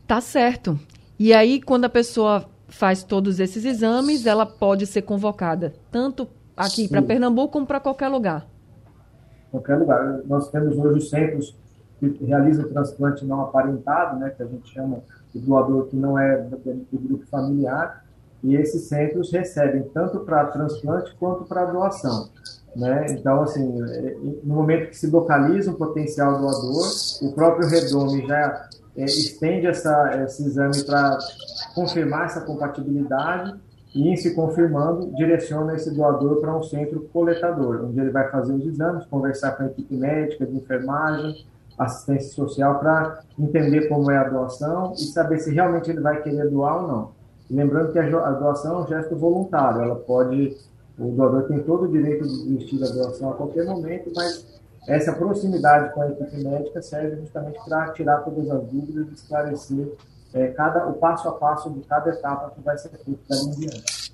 Tá 0.07 0.21
certo. 0.21 0.79
E 1.19 1.35
aí, 1.35 1.61
quando 1.61 1.85
a 1.85 1.89
pessoa 1.89 2.45
faz 2.69 3.03
todos 3.03 3.41
esses 3.41 3.65
exames, 3.65 4.27
ela 4.27 4.47
pode 4.47 4.87
ser 4.87 5.03
convocada 5.03 5.75
tanto 5.91 6.29
aqui 6.57 6.89
para 6.89 7.03
Pernambuco 7.03 7.53
como 7.53 7.67
para 7.67 7.81
qualquer 7.81 8.09
lugar? 8.09 8.47
Qualquer 9.51 9.77
lugar. 9.77 10.21
Nós 10.27 10.51
temos 10.51 10.77
hoje 10.77 10.99
os 10.99 11.11
centros 11.11 11.57
que 11.99 12.25
realizam 12.25 12.69
transplante 12.69 13.25
não 13.25 13.41
aparentado, 13.41 14.19
né, 14.19 14.31
que 14.31 14.43
a 14.43 14.47
gente 14.47 14.73
chama 14.73 15.01
de 15.35 15.41
doador 15.41 15.87
que 15.87 15.97
não 15.97 16.19
é 16.19 16.37
do 16.39 16.99
grupo 16.99 17.27
familiar, 17.27 18.05
e 18.43 18.57
esses 18.57 18.89
centros 18.89 19.33
recebem 19.33 19.83
tanto 19.95 20.21
para 20.21 20.47
transplante 20.47 21.15
quanto 21.19 21.45
para 21.45 21.67
doação. 21.67 22.29
Né? 22.77 23.07
Então, 23.11 23.43
assim, 23.43 23.67
no 24.45 24.55
momento 24.55 24.91
que 24.91 24.97
se 24.97 25.09
localiza 25.09 25.71
um 25.71 25.75
potencial 25.75 26.39
doador, 26.39 26.87
o 27.23 27.33
próprio 27.33 27.69
Redome 27.69 28.27
já 28.27 28.69
é, 28.97 29.05
estende 29.05 29.67
essa, 29.67 30.23
esse 30.25 30.45
exame 30.45 30.85
para 30.85 31.19
confirmar 31.75 32.27
essa 32.27 32.41
compatibilidade 32.43 33.55
e, 33.95 34.09
em 34.09 34.17
se 34.17 34.35
confirmando, 34.35 35.13
direciona 35.17 35.75
esse 35.75 35.93
doador 35.95 36.41
para 36.41 36.57
um 36.57 36.63
centro 36.63 37.09
coletador, 37.13 37.87
onde 37.87 37.99
ele 37.99 38.11
vai 38.11 38.31
fazer 38.31 38.53
os 38.53 38.67
exames, 38.67 39.07
conversar 39.07 39.53
com 39.53 39.65
a 39.65 39.67
equipe 39.67 39.97
médica, 39.97 40.47
de 40.47 40.57
enfermagem, 40.57 41.47
assistência 41.79 42.31
social, 42.31 42.79
para 42.79 43.21
entender 43.39 43.89
como 43.89 44.11
é 44.11 44.19
a 44.19 44.29
doação 44.29 44.93
e 44.95 45.05
saber 45.05 45.39
se 45.39 45.53
realmente 45.53 45.91
ele 45.91 46.01
vai 46.01 46.21
querer 46.23 46.49
doar 46.51 46.83
ou 46.83 46.89
não. 46.89 47.18
Lembrando 47.51 47.93
que 47.93 47.99
a 47.99 48.31
doação 48.33 48.81
é 48.81 48.83
um 48.83 48.87
gesto 48.87 49.17
voluntário, 49.17 49.83
ela 49.83 49.97
pode, 49.97 50.57
o 50.99 51.11
doador 51.13 51.45
tem 51.45 51.63
todo 51.63 51.85
o 51.85 51.89
direito 51.89 52.27
de 52.27 52.45
desistir 52.45 52.79
da 52.79 52.89
doação 52.89 53.31
a 53.31 53.35
qualquer 53.35 53.65
momento, 53.65 54.11
mas 54.15 54.61
essa 54.87 55.13
proximidade 55.13 55.95
com 55.95 56.03
a 56.03 56.09
equipe 56.09 56.45
médica 56.45 56.83
serve 56.83 57.17
justamente 57.21 57.59
para 57.65 57.93
tirar 57.93 58.19
todas 58.19 58.51
as 58.51 58.63
dúvidas 58.67 59.09
e 59.09 59.15
esclarecer 59.15 59.93
é, 60.35 60.49
cada, 60.49 60.87
o 60.89 60.95
passo 60.95 61.29
a 61.29 61.33
passo 61.33 61.71
de 61.71 61.81
cada 61.81 62.11
etapa 62.11 62.51
que 62.55 62.61
vai 62.61 62.77
ser 62.77 62.91
feita 62.91 63.35
em 63.35 63.51
diante. 63.51 64.13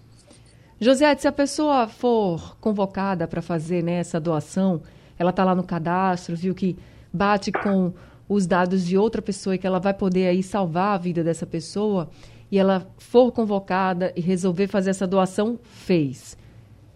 José, 0.81 1.17
se 1.17 1.27
a 1.27 1.33
pessoa 1.33 1.89
for 1.89 2.57
convocada 2.61 3.27
para 3.27 3.41
fazer 3.41 3.83
né, 3.83 3.95
essa 3.95 4.21
doação, 4.21 4.81
ela 5.19 5.31
está 5.31 5.45
lá 5.45 5.55
no 5.55 5.65
cadastro, 5.65 6.37
viu 6.37 6.55
que 6.55 6.79
bate 7.13 7.51
com 7.51 7.93
os 8.29 8.47
dados 8.47 8.85
de 8.85 8.97
outra 8.99 9.23
pessoa 9.23 9.55
e 9.55 9.59
que 9.59 9.67
ela 9.67 9.79
vai 9.79 9.95
poder 9.95 10.27
aí 10.27 10.43
salvar 10.43 10.95
a 10.95 10.99
vida 10.99 11.23
dessa 11.23 11.47
pessoa 11.47 12.09
e 12.51 12.59
ela 12.59 12.87
for 12.99 13.33
convocada 13.33 14.13
e 14.17 14.21
resolver 14.21 14.69
fazer 14.69 14.91
essa 14.91 15.07
doação, 15.07 15.59
fez. 15.63 16.37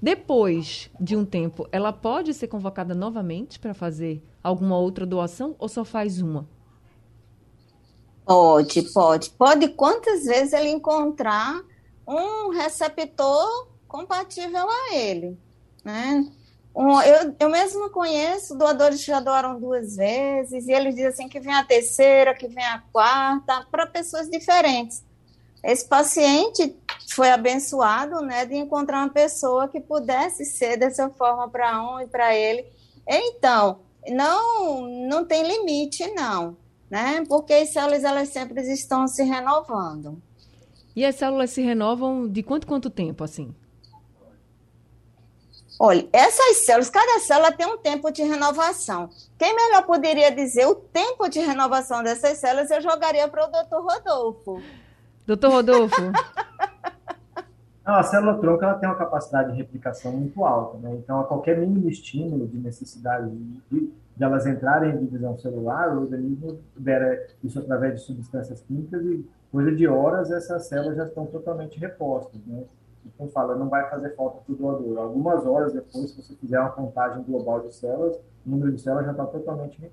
Depois 0.00 0.90
de 1.00 1.16
um 1.16 1.24
tempo, 1.24 1.68
ela 1.72 1.92
pode 1.92 2.32
ser 2.32 2.46
convocada 2.46 2.94
novamente 2.94 3.58
para 3.58 3.74
fazer 3.74 4.22
alguma 4.42 4.78
outra 4.78 5.04
doação 5.04 5.56
ou 5.58 5.68
só 5.68 5.84
faz 5.84 6.20
uma? 6.20 6.48
Pode, 8.24 8.82
pode. 8.92 9.30
Pode 9.30 9.68
quantas 9.68 10.24
vezes 10.24 10.52
ele 10.52 10.68
encontrar 10.68 11.62
um 12.06 12.50
receptor 12.50 13.68
compatível 13.88 14.68
a 14.68 14.94
ele, 14.94 15.38
né? 15.84 16.30
Um, 16.74 17.00
eu, 17.02 17.34
eu 17.40 17.50
mesmo 17.50 17.90
conheço 17.90 18.56
doadores 18.56 19.00
que 19.00 19.06
já 19.06 19.18
doaram 19.18 19.58
duas 19.58 19.96
vezes, 19.96 20.68
e 20.68 20.72
eles 20.72 20.94
dizem 20.94 21.08
assim 21.08 21.28
que 21.28 21.40
vem 21.40 21.52
a 21.52 21.64
terceira, 21.64 22.34
que 22.34 22.46
vem 22.46 22.64
a 22.64 22.82
quarta, 22.92 23.66
para 23.70 23.86
pessoas 23.86 24.28
diferentes. 24.28 25.02
Esse 25.62 25.86
paciente 25.86 26.76
foi 27.14 27.30
abençoado, 27.30 28.20
né, 28.20 28.46
de 28.46 28.54
encontrar 28.54 29.00
uma 29.00 29.10
pessoa 29.10 29.68
que 29.68 29.80
pudesse 29.80 30.44
ser 30.44 30.76
dessa 30.76 31.10
forma 31.10 31.48
para 31.48 31.82
um 31.82 32.00
e 32.00 32.06
para 32.06 32.34
ele. 32.34 32.64
Então, 33.06 33.80
não, 34.08 34.82
não 35.08 35.24
tem 35.24 35.42
limite, 35.42 36.06
não, 36.14 36.56
né, 36.90 37.24
porque 37.28 37.52
as 37.52 37.70
células, 37.70 38.04
elas 38.04 38.28
sempre 38.28 38.60
estão 38.72 39.08
se 39.08 39.22
renovando. 39.22 40.22
E 40.94 41.04
as 41.04 41.16
células 41.16 41.50
se 41.50 41.62
renovam 41.62 42.28
de 42.28 42.42
quanto 42.42 42.66
quanto 42.66 42.90
tempo, 42.90 43.24
assim? 43.24 43.54
Olha, 45.80 46.08
essas 46.12 46.64
células, 46.64 46.90
cada 46.90 47.20
célula 47.20 47.52
tem 47.52 47.66
um 47.66 47.78
tempo 47.78 48.10
de 48.10 48.24
renovação. 48.24 49.08
Quem 49.38 49.54
melhor 49.54 49.86
poderia 49.86 50.30
dizer 50.32 50.66
o 50.66 50.74
tempo 50.74 51.28
de 51.28 51.38
renovação 51.38 52.02
dessas 52.02 52.38
células, 52.38 52.68
eu 52.70 52.80
jogaria 52.80 53.28
para 53.28 53.46
o 53.46 53.50
doutor 53.50 53.84
Rodolfo. 53.84 54.60
Doutor 55.28 55.50
Rodolfo. 55.50 56.00
Não, 57.86 57.94
a 57.96 58.02
célula 58.02 58.38
tronco 58.38 58.64
ela 58.64 58.78
tem 58.78 58.88
uma 58.88 58.96
capacidade 58.96 59.52
de 59.52 59.58
replicação 59.58 60.10
muito 60.10 60.42
alta, 60.42 60.78
né? 60.78 60.94
Então, 60.94 61.20
a 61.20 61.24
qualquer 61.24 61.58
mínimo 61.58 61.86
estímulo 61.86 62.48
de 62.48 62.56
necessidade 62.56 63.28
de, 63.70 63.92
de 64.16 64.24
elas 64.24 64.46
entrarem 64.46 64.94
em 64.94 65.04
divisão 65.04 65.36
celular, 65.36 65.94
o 65.94 66.00
organismo 66.00 66.58
libera 66.74 67.26
isso 67.44 67.58
através 67.58 67.96
de 67.96 68.06
substâncias 68.06 68.62
químicas 68.62 69.04
e 69.04 69.28
coisa 69.52 69.70
de 69.70 69.86
horas 69.86 70.30
essas 70.30 70.66
células 70.66 70.96
já 70.96 71.04
estão 71.04 71.26
totalmente 71.26 71.78
repostas, 71.78 72.40
né? 72.46 72.64
Fala, 73.30 73.54
não 73.54 73.68
vai 73.68 73.86
fazer 73.90 74.16
falta 74.16 74.40
para 74.40 74.52
o 74.54 74.56
doador. 74.56 74.98
Algumas 74.98 75.44
horas 75.44 75.74
depois, 75.74 76.10
se 76.10 76.22
você 76.22 76.34
fizer 76.36 76.58
uma 76.58 76.70
contagem 76.70 77.22
global 77.22 77.60
de 77.60 77.74
células, 77.74 78.16
o 78.46 78.50
número 78.50 78.72
de 78.72 78.80
células 78.80 79.04
já 79.04 79.12
está 79.12 79.26
totalmente 79.26 79.92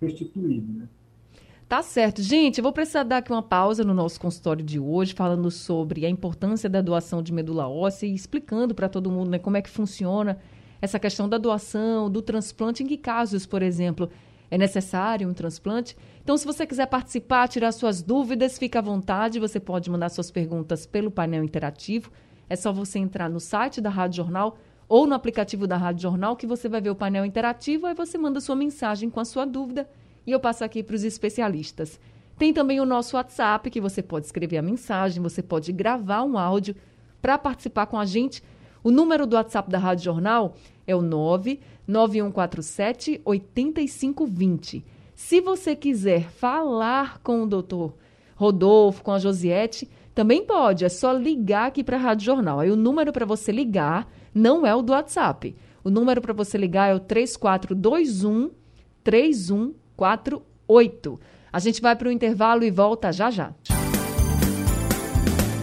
restituído, 0.00 0.80
né? 0.80 0.88
Tá 1.68 1.82
certo. 1.82 2.22
Gente, 2.22 2.58
eu 2.58 2.62
vou 2.62 2.72
precisar 2.72 3.02
dar 3.02 3.16
aqui 3.16 3.32
uma 3.32 3.42
pausa 3.42 3.82
no 3.82 3.92
nosso 3.92 4.20
consultório 4.20 4.64
de 4.64 4.78
hoje, 4.78 5.14
falando 5.14 5.50
sobre 5.50 6.06
a 6.06 6.08
importância 6.08 6.70
da 6.70 6.80
doação 6.80 7.20
de 7.20 7.32
medula 7.32 7.68
óssea 7.68 8.06
e 8.06 8.14
explicando 8.14 8.72
para 8.72 8.88
todo 8.88 9.10
mundo 9.10 9.30
né, 9.30 9.38
como 9.40 9.56
é 9.56 9.62
que 9.62 9.68
funciona 9.68 10.38
essa 10.80 10.96
questão 11.00 11.28
da 11.28 11.38
doação, 11.38 12.08
do 12.08 12.22
transplante, 12.22 12.84
em 12.84 12.86
que 12.86 12.96
casos, 12.96 13.46
por 13.46 13.62
exemplo, 13.62 14.08
é 14.48 14.56
necessário 14.56 15.28
um 15.28 15.34
transplante. 15.34 15.96
Então, 16.22 16.36
se 16.36 16.46
você 16.46 16.64
quiser 16.64 16.86
participar, 16.86 17.48
tirar 17.48 17.72
suas 17.72 18.00
dúvidas, 18.00 18.58
fique 18.58 18.78
à 18.78 18.80
vontade. 18.80 19.40
Você 19.40 19.58
pode 19.58 19.90
mandar 19.90 20.08
suas 20.08 20.30
perguntas 20.30 20.86
pelo 20.86 21.10
painel 21.10 21.42
interativo. 21.42 22.12
É 22.48 22.54
só 22.54 22.72
você 22.72 23.00
entrar 23.00 23.28
no 23.28 23.40
site 23.40 23.80
da 23.80 23.90
Rádio 23.90 24.18
Jornal 24.18 24.56
ou 24.88 25.04
no 25.04 25.16
aplicativo 25.16 25.66
da 25.66 25.76
Rádio 25.76 26.02
Jornal 26.02 26.36
que 26.36 26.46
você 26.46 26.68
vai 26.68 26.80
ver 26.80 26.90
o 26.90 26.94
painel 26.94 27.24
interativo. 27.24 27.86
Aí 27.88 27.94
você 27.94 28.16
manda 28.16 28.40
sua 28.40 28.54
mensagem 28.54 29.10
com 29.10 29.18
a 29.18 29.24
sua 29.24 29.44
dúvida 29.44 29.88
e 30.26 30.32
eu 30.32 30.40
passo 30.40 30.64
aqui 30.64 30.82
para 30.82 30.96
os 30.96 31.04
especialistas. 31.04 32.00
Tem 32.38 32.52
também 32.52 32.80
o 32.80 32.84
nosso 32.84 33.16
WhatsApp, 33.16 33.70
que 33.70 33.80
você 33.80 34.02
pode 34.02 34.26
escrever 34.26 34.58
a 34.58 34.62
mensagem, 34.62 35.22
você 35.22 35.42
pode 35.42 35.72
gravar 35.72 36.22
um 36.22 36.36
áudio 36.36 36.76
para 37.22 37.38
participar 37.38 37.86
com 37.86 37.98
a 37.98 38.04
gente. 38.04 38.42
O 38.84 38.90
número 38.90 39.26
do 39.26 39.36
WhatsApp 39.36 39.70
da 39.70 39.78
Rádio 39.78 40.04
Jornal 40.04 40.54
é 40.86 40.94
o 40.94 41.00
99147 41.00 43.22
8520. 43.24 44.84
Se 45.14 45.40
você 45.40 45.74
quiser 45.74 46.28
falar 46.28 47.20
com 47.20 47.42
o 47.42 47.46
doutor 47.46 47.94
Rodolfo, 48.34 49.02
com 49.02 49.12
a 49.12 49.18
Josiette, 49.18 49.88
também 50.14 50.44
pode, 50.44 50.84
é 50.84 50.90
só 50.90 51.12
ligar 51.12 51.68
aqui 51.68 51.82
para 51.82 51.96
a 51.96 52.00
Rádio 52.00 52.26
Jornal. 52.26 52.60
Aí 52.60 52.70
o 52.70 52.76
número 52.76 53.10
para 53.12 53.24
você 53.24 53.50
ligar 53.50 54.06
não 54.34 54.66
é 54.66 54.74
o 54.74 54.82
do 54.82 54.92
WhatsApp. 54.92 55.56
O 55.82 55.88
número 55.90 56.20
para 56.20 56.34
você 56.34 56.58
ligar 56.58 56.90
é 56.90 56.94
o 56.94 57.00
3421 57.00 58.50
31 59.02 59.72
48. 59.96 61.20
A 61.52 61.58
gente 61.58 61.80
vai 61.80 61.96
para 61.96 62.08
o 62.08 62.12
intervalo 62.12 62.64
e 62.64 62.70
volta 62.70 63.12
já 63.12 63.30
já. 63.30 63.52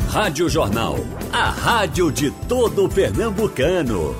Rádio 0.09 0.47
Jornal, 0.47 0.95
a 1.31 1.49
rádio 1.49 2.11
de 2.11 2.31
todo 2.47 2.87
pernambucano. 2.87 4.15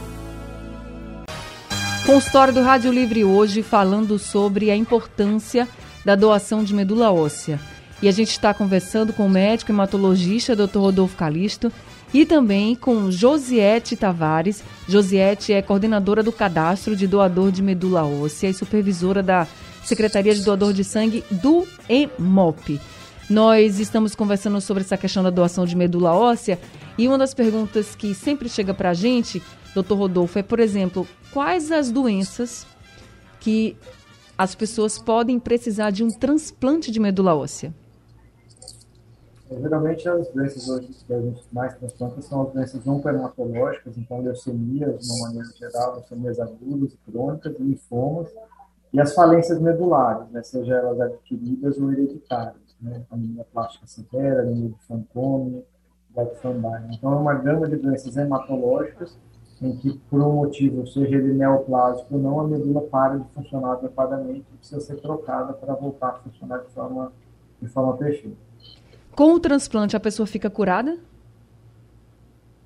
Consultório 2.05 2.53
do 2.53 2.62
Rádio 2.62 2.91
Livre 2.91 3.24
hoje 3.24 3.63
falando 3.63 4.20
sobre 4.20 4.70
a 4.70 4.75
importância 4.75 5.67
da 6.03 6.15
doação 6.15 6.63
de 6.63 6.74
medula 6.74 7.12
óssea. 7.12 7.60
E 8.01 8.08
a 8.10 8.12
gente 8.12 8.32
está 8.32 8.53
conversando 8.53 9.13
com 9.13 9.25
o 9.25 9.29
médico 9.29 9.72
hematologista 9.72 10.55
Dr. 10.55 10.79
Rodolfo 10.79 11.15
Calisto 11.15 11.72
e 12.13 12.25
também 12.25 12.75
com 12.75 13.10
Josiete 13.10 13.96
Tavares. 13.96 14.63
Josiete 14.88 15.53
é 15.53 15.62
coordenadora 15.62 16.22
do 16.22 16.32
cadastro 16.32 16.96
de 16.96 17.08
doador 17.08 17.51
de 17.51 17.63
medula 17.63 18.03
óssea 18.03 18.50
e 18.50 18.53
supervisora 18.53 19.24
da 19.24 19.48
Secretaria 19.84 20.34
de 20.34 20.44
Doador 20.44 20.74
de 20.74 20.84
Sangue 20.84 21.24
do 21.30 21.68
EMOP. 21.90 22.80
Nós 23.30 23.80
estamos 23.80 24.16
conversando 24.16 24.60
sobre 24.62 24.84
essa 24.84 24.98
questão 24.98 25.24
da 25.24 25.30
doação 25.30 25.66
de 25.66 25.75
medula 25.75 26.13
óssea 26.13 26.60
e 26.98 27.08
uma 27.08 27.18
das 27.18 27.34
perguntas 27.34 27.96
que 27.96 28.13
sempre 28.13 28.48
chega 28.50 28.74
para 28.74 28.90
a 28.90 28.94
gente, 28.94 29.42
doutor 29.74 29.98
Rodolfo, 29.98 30.38
é, 30.40 30.44
por 30.44 30.60
exemplo, 30.60 31.08
quais 31.32 31.72
as 31.72 31.92
doenças 31.92 32.66
que 33.40 33.78
as 34.38 34.56
pessoas 34.56 34.98
podem 34.98 35.40
precisar 35.40 35.92
de 35.92 36.04
um 36.04 36.10
transplante 36.10 36.92
de 36.92 37.00
medula 37.00 37.36
óssea? 37.36 37.74
É, 39.50 39.60
geralmente 39.60 40.08
as 40.08 40.28
doenças 40.30 40.68
hoje 40.68 40.90
que 41.06 41.13
a 41.13 41.22
gente 41.22 41.42
mais 41.52 41.75
transplanta 41.75 42.22
são 42.22 42.44
as 42.44 42.54
doenças 42.54 42.88
oncohematológicas, 42.88 43.98
então 43.98 44.22
leucemias, 44.22 45.00
de 45.00 45.12
uma 45.12 45.28
maneira 45.28 45.50
geral, 45.58 45.96
leucemias 45.96 46.40
agudas 46.40 46.94
crônicas, 47.06 47.56
linfomas, 47.60 48.30
e 48.94 49.02
as 49.02 49.16
falências 49.16 49.60
medulares, 49.60 50.30
né, 50.30 50.44
seja 50.44 50.76
elas 50.76 51.02
adquiridas 51.02 51.80
ou 51.80 51.92
hereditárias, 51.92 52.76
né, 52.80 53.02
anemia 53.12 53.44
plástica 53.52 53.88
severa, 53.88 54.44
anemia 54.44 54.70
de 54.70 54.86
Fanconi, 54.88 55.66
Então, 56.92 57.12
é 57.12 57.16
uma 57.16 57.34
gama 57.34 57.68
de 57.68 57.76
doenças 57.76 58.16
hematológicas 58.16 59.18
em 59.60 59.76
que, 59.78 59.94
por 60.10 60.22
um 60.22 60.34
motivo, 60.34 60.86
seja 60.86 61.16
ele 61.16 61.34
neoplásico 61.34 62.14
ou 62.14 62.22
não, 62.22 62.40
a 62.40 62.48
medula 62.48 62.82
para 62.82 63.18
de 63.18 63.28
funcionar 63.34 63.74
adequadamente 63.74 64.46
e 64.54 64.58
precisa 64.58 64.80
ser 64.82 65.02
trocada 65.02 65.54
para 65.54 65.74
voltar 65.74 66.10
a 66.10 66.14
funcionar 66.20 66.60
de 66.60 66.70
forma, 66.70 67.12
de 67.60 67.68
forma 67.70 67.98
perfeita. 67.98 68.38
Com 69.16 69.34
o 69.34 69.40
transplante, 69.40 69.96
a 69.96 70.00
pessoa 70.00 70.28
fica 70.28 70.50
curada? 70.50 71.00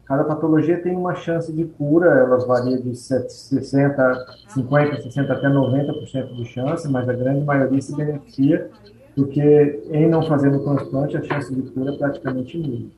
Cada 0.08 0.24
patologia 0.24 0.82
tem 0.82 0.96
uma 0.96 1.16
chance 1.16 1.52
de 1.52 1.66
cura, 1.66 2.08
elas 2.08 2.48
variam 2.48 2.80
de 2.80 2.96
60, 2.96 4.26
50, 4.48 5.02
60 5.02 5.34
até 5.34 5.50
90% 5.50 6.34
de 6.34 6.46
chance, 6.46 6.88
mas 6.88 7.10
a 7.10 7.14
grande 7.14 7.44
maioria 7.44 7.82
se 7.82 7.94
beneficia, 7.94 8.72
porque 9.14 9.84
em 9.92 10.08
não 10.08 10.24
fazer 10.24 10.48
o 10.48 10.64
transplante, 10.64 11.18
a 11.18 11.22
chance 11.22 11.54
de 11.54 11.62
cura 11.72 11.94
é 11.94 11.98
praticamente 11.98 12.58
nula. 12.58 12.90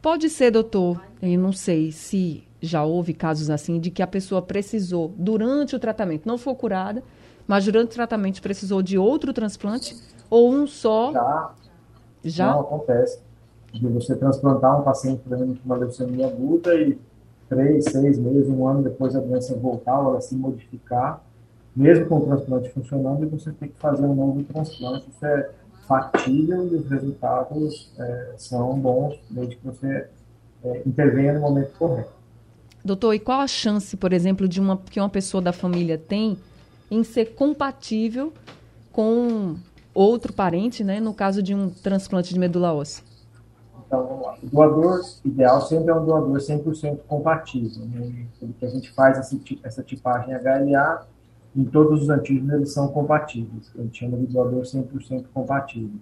Pode 0.00 0.30
ser, 0.30 0.52
doutor, 0.52 1.00
eu 1.20 1.36
não 1.40 1.52
sei 1.52 1.90
se 1.90 2.44
já 2.62 2.84
houve 2.84 3.14
casos 3.14 3.50
assim, 3.50 3.80
de 3.80 3.90
que 3.90 4.00
a 4.02 4.06
pessoa 4.06 4.40
precisou, 4.40 5.12
durante 5.16 5.74
o 5.74 5.78
tratamento, 5.80 6.24
não 6.24 6.38
foi 6.38 6.54
curada, 6.54 7.02
mas 7.48 7.64
durante 7.64 7.90
o 7.90 7.94
tratamento 7.94 8.40
precisou 8.40 8.80
de 8.80 8.96
outro 8.96 9.32
transplante, 9.32 9.96
ou 10.30 10.52
um 10.52 10.68
só. 10.68 11.12
Já. 11.12 11.50
Já? 12.22 12.52
Não 12.52 12.60
acontece 12.60 13.27
de 13.78 13.86
você 13.88 14.14
transplantar 14.14 14.80
um 14.80 14.82
paciente, 14.82 15.22
por 15.22 15.32
exemplo, 15.32 15.56
com 15.56 15.64
uma 15.64 15.76
leucemia 15.76 16.26
aguda 16.26 16.74
e 16.74 16.98
três, 17.48 17.84
seis 17.84 18.18
meses, 18.18 18.48
um 18.48 18.66
ano 18.66 18.82
depois 18.82 19.16
a 19.16 19.20
doença 19.20 19.56
voltar 19.56 20.00
ou 20.00 20.10
ela 20.10 20.20
se 20.20 20.34
modificar, 20.34 21.22
mesmo 21.74 22.06
com 22.06 22.18
o 22.18 22.26
transplante 22.26 22.70
funcionando, 22.70 23.24
e 23.24 23.26
você 23.26 23.52
tem 23.52 23.68
que 23.68 23.78
fazer 23.78 24.04
um 24.04 24.14
novo 24.14 24.42
transplante. 24.44 25.08
Isso 25.08 25.24
é 25.24 25.50
factível 25.86 26.66
e 26.66 26.76
os 26.76 26.90
resultados 26.90 27.90
é, 27.98 28.34
são 28.36 28.78
bons 28.78 29.18
desde 29.30 29.56
que 29.56 29.66
você 29.66 30.06
é, 30.64 30.82
intervenha 30.84 31.32
no 31.32 31.40
momento 31.40 31.72
correto. 31.78 32.12
Doutor, 32.84 33.14
e 33.14 33.18
qual 33.18 33.40
a 33.40 33.46
chance, 33.46 33.96
por 33.96 34.12
exemplo, 34.12 34.46
de 34.46 34.60
uma 34.60 34.76
que 34.76 35.00
uma 35.00 35.08
pessoa 35.08 35.42
da 35.42 35.52
família 35.52 35.98
tem 35.98 36.38
em 36.90 37.02
ser 37.02 37.34
compatível 37.34 38.32
com 38.92 39.56
outro 39.94 40.32
parente, 40.32 40.84
né, 40.84 41.00
no 41.00 41.12
caso 41.12 41.42
de 41.42 41.54
um 41.54 41.70
transplante 41.70 42.32
de 42.32 42.38
medula 42.38 42.72
óssea? 42.72 43.07
Então. 43.88 44.22
O 44.42 44.46
doador 44.46 45.00
ideal 45.24 45.62
sempre 45.62 45.90
é 45.90 45.94
um 45.94 46.04
doador 46.04 46.36
100% 46.36 46.98
compatível. 47.08 47.84
Né? 47.86 48.26
que 48.58 48.64
a 48.64 48.68
gente 48.68 48.92
faz 48.92 49.32
essa 49.64 49.82
tipagem 49.82 50.34
HLA 50.34 51.06
em 51.56 51.64
todos 51.64 52.02
os 52.02 52.10
antígenos 52.10 52.52
eles 52.52 52.72
são 52.72 52.88
compatíveis, 52.88 53.72
a 53.76 53.82
gente 53.82 53.98
chama 53.98 54.16
de 54.18 54.26
doador 54.26 54.62
100% 54.62 55.24
compatível. 55.32 55.98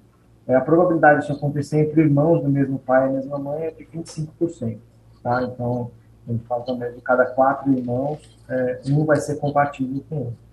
É, 0.47 0.55
a 0.55 0.61
probabilidade 0.61 1.21
disso 1.21 1.33
acontecer 1.33 1.79
entre 1.81 2.03
irmãos 2.03 2.43
do 2.43 2.49
mesmo 2.49 2.79
pai 2.79 3.09
e 3.09 3.13
mesma 3.13 3.39
mãe 3.39 3.63
é 3.65 3.71
de 3.71 3.85
25%. 3.87 4.79
Tá? 5.23 5.43
Então, 5.43 5.91
a 6.29 6.33
gente 6.33 6.45
fala 6.45 6.63
também 6.63 6.93
de 6.93 7.01
cada 7.01 7.25
quatro 7.27 7.73
irmãos, 7.73 8.19
é, 8.49 8.81
um 8.91 9.05
vai 9.05 9.17
ser 9.17 9.37
compatível 9.37 10.05
com 10.09 10.17
outro. 10.19 10.47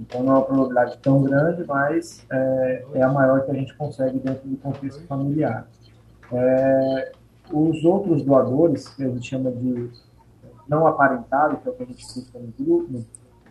Então, 0.00 0.22
não 0.22 0.32
é 0.32 0.36
uma 0.36 0.44
probabilidade 0.44 0.98
tão 0.98 1.22
grande, 1.22 1.64
mas 1.66 2.24
é, 2.30 2.84
é 2.94 3.02
a 3.02 3.08
maior 3.08 3.44
que 3.44 3.50
a 3.50 3.54
gente 3.54 3.74
consegue 3.76 4.18
dentro 4.18 4.48
do 4.48 4.56
contexto 4.56 5.04
familiar. 5.06 5.66
É, 6.32 7.12
os 7.52 7.84
outros 7.84 8.22
doadores, 8.22 8.88
que 8.88 9.04
a 9.04 9.08
gente 9.08 9.28
chama 9.28 9.50
de 9.50 9.90
não 10.68 10.86
aparentado, 10.86 11.58
que 11.58 11.68
é 11.68 11.70
o 11.70 11.74
que 11.74 11.82
a 11.82 11.86
gente 11.86 12.04
busca 12.14 12.38
no 12.38 12.52
grupo, 12.58 12.92
no 12.92 13.04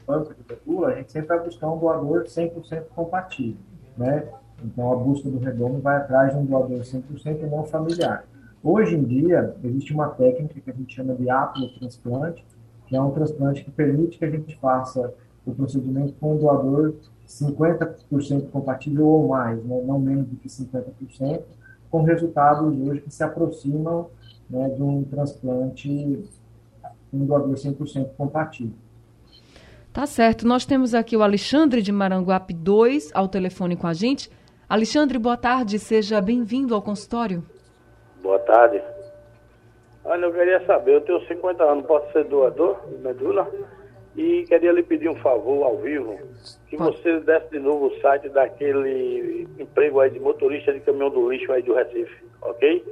banco 0.05 0.33
de 0.33 0.41
medula, 0.49 0.87
a 0.89 0.95
gente 0.95 1.11
sempre 1.11 1.29
vai 1.29 1.45
buscar 1.45 1.69
um 1.71 1.77
doador 1.77 2.23
100% 2.23 2.85
compatível, 2.95 3.57
né? 3.97 4.27
Então, 4.63 4.91
a 4.91 4.95
busca 4.95 5.29
do 5.29 5.39
redondo 5.39 5.79
vai 5.79 5.97
atrás 5.97 6.31
de 6.31 6.37
um 6.37 6.45
doador 6.45 6.79
100% 6.79 7.49
não 7.49 7.63
familiar. 7.65 8.25
Hoje 8.63 8.95
em 8.95 9.03
dia, 9.03 9.55
existe 9.63 9.93
uma 9.93 10.07
técnica 10.09 10.59
que 10.59 10.69
a 10.69 10.73
gente 10.73 10.95
chama 10.95 11.13
de 11.15 11.29
haplotransplante, 11.29 12.45
que 12.87 12.95
é 12.95 13.01
um 13.01 13.11
transplante 13.11 13.63
que 13.63 13.71
permite 13.71 14.17
que 14.17 14.25
a 14.25 14.29
gente 14.29 14.57
faça 14.57 15.13
o 15.45 15.53
procedimento 15.53 16.13
com 16.13 16.35
um 16.35 16.37
doador 16.37 16.93
50% 17.27 18.49
compatível 18.51 19.05
ou 19.05 19.27
mais, 19.27 19.61
né? 19.63 19.81
não 19.85 19.99
menos 19.99 20.27
do 20.27 20.35
que 20.37 20.47
50%, 20.47 21.41
com 21.93 22.01
resultados 22.01 22.75
hoje 22.88 23.01
que 23.01 23.13
se 23.13 23.23
aproximam 23.23 24.09
né, 24.50 24.67
de 24.69 24.81
um 24.81 25.03
transplante 25.03 26.27
um 27.13 27.23
doador 27.23 27.53
100% 27.53 28.15
compatível. 28.17 28.73
Tá 29.93 30.07
certo. 30.07 30.47
Nós 30.47 30.65
temos 30.65 30.95
aqui 30.95 31.15
o 31.15 31.21
Alexandre 31.21 31.83
de 31.83 31.91
Maranguape 31.91 32.51
2 32.51 33.12
ao 33.13 33.27
telefone 33.27 33.75
com 33.75 33.85
a 33.85 33.93
gente. 33.93 34.31
Alexandre, 34.67 35.19
boa 35.19 35.38
tarde. 35.38 35.77
Seja 35.77 36.19
bem-vindo 36.19 36.73
ao 36.73 36.81
consultório. 36.81 37.43
Boa 38.23 38.39
tarde. 38.39 38.81
Olha, 40.03 40.25
eu 40.25 40.33
queria 40.33 40.65
saber, 40.65 40.95
eu 40.95 41.01
tenho 41.01 41.21
50 41.27 41.63
anos, 41.63 41.85
posso 41.85 42.12
ser 42.12 42.23
doador 42.23 42.75
de 42.89 42.97
medula? 43.03 43.47
E 44.15 44.43
queria 44.48 44.72
lhe 44.72 44.84
pedir 44.84 45.10
um 45.10 45.15
favor 45.15 45.63
ao 45.63 45.77
vivo, 45.77 46.17
que 46.67 46.77
você 46.77 47.20
desse 47.22 47.50
de 47.50 47.60
novo 47.60 47.88
o 47.88 48.01
site 48.01 48.29
daquele 48.29 49.48
emprego 49.60 50.00
aí 50.00 50.12
de 50.12 50.20
motorista 50.20 50.72
de 50.72 50.79
caminhão 50.82 51.10
do 51.10 51.32
lixo 51.32 51.51
aí 51.51 51.63
do 51.63 51.74
Recife, 51.74 52.24
ok? 52.41 52.84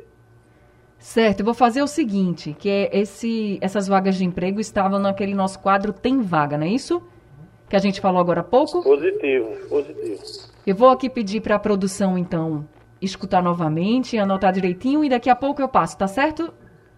Certo, 0.97 1.39
eu 1.39 1.45
vou 1.45 1.53
fazer 1.53 1.81
o 1.81 1.87
seguinte, 1.87 2.55
que 2.57 2.69
é 2.69 2.89
esse, 2.99 3.59
essas 3.61 3.87
vagas 3.87 4.15
de 4.15 4.25
emprego 4.25 4.59
estavam 4.59 4.99
naquele 4.99 5.33
nosso 5.33 5.59
quadro 5.59 5.93
Tem 5.93 6.21
Vaga, 6.21 6.57
não 6.57 6.65
é 6.65 6.69
isso? 6.69 7.01
Que 7.69 7.75
a 7.75 7.79
gente 7.79 8.01
falou 8.01 8.19
agora 8.19 8.41
há 8.41 8.43
pouco? 8.43 8.83
Positivo, 8.83 9.49
positivo. 9.67 10.21
Eu 10.65 10.75
vou 10.75 10.89
aqui 10.89 11.09
pedir 11.09 11.41
para 11.41 11.55
a 11.55 11.59
produção, 11.59 12.17
então, 12.17 12.67
escutar 13.01 13.41
novamente, 13.41 14.17
anotar 14.17 14.53
direitinho 14.53 15.03
e 15.03 15.09
daqui 15.09 15.29
a 15.29 15.35
pouco 15.35 15.61
eu 15.61 15.67
passo, 15.67 15.97
tá 15.97 16.07
certo? 16.07 16.53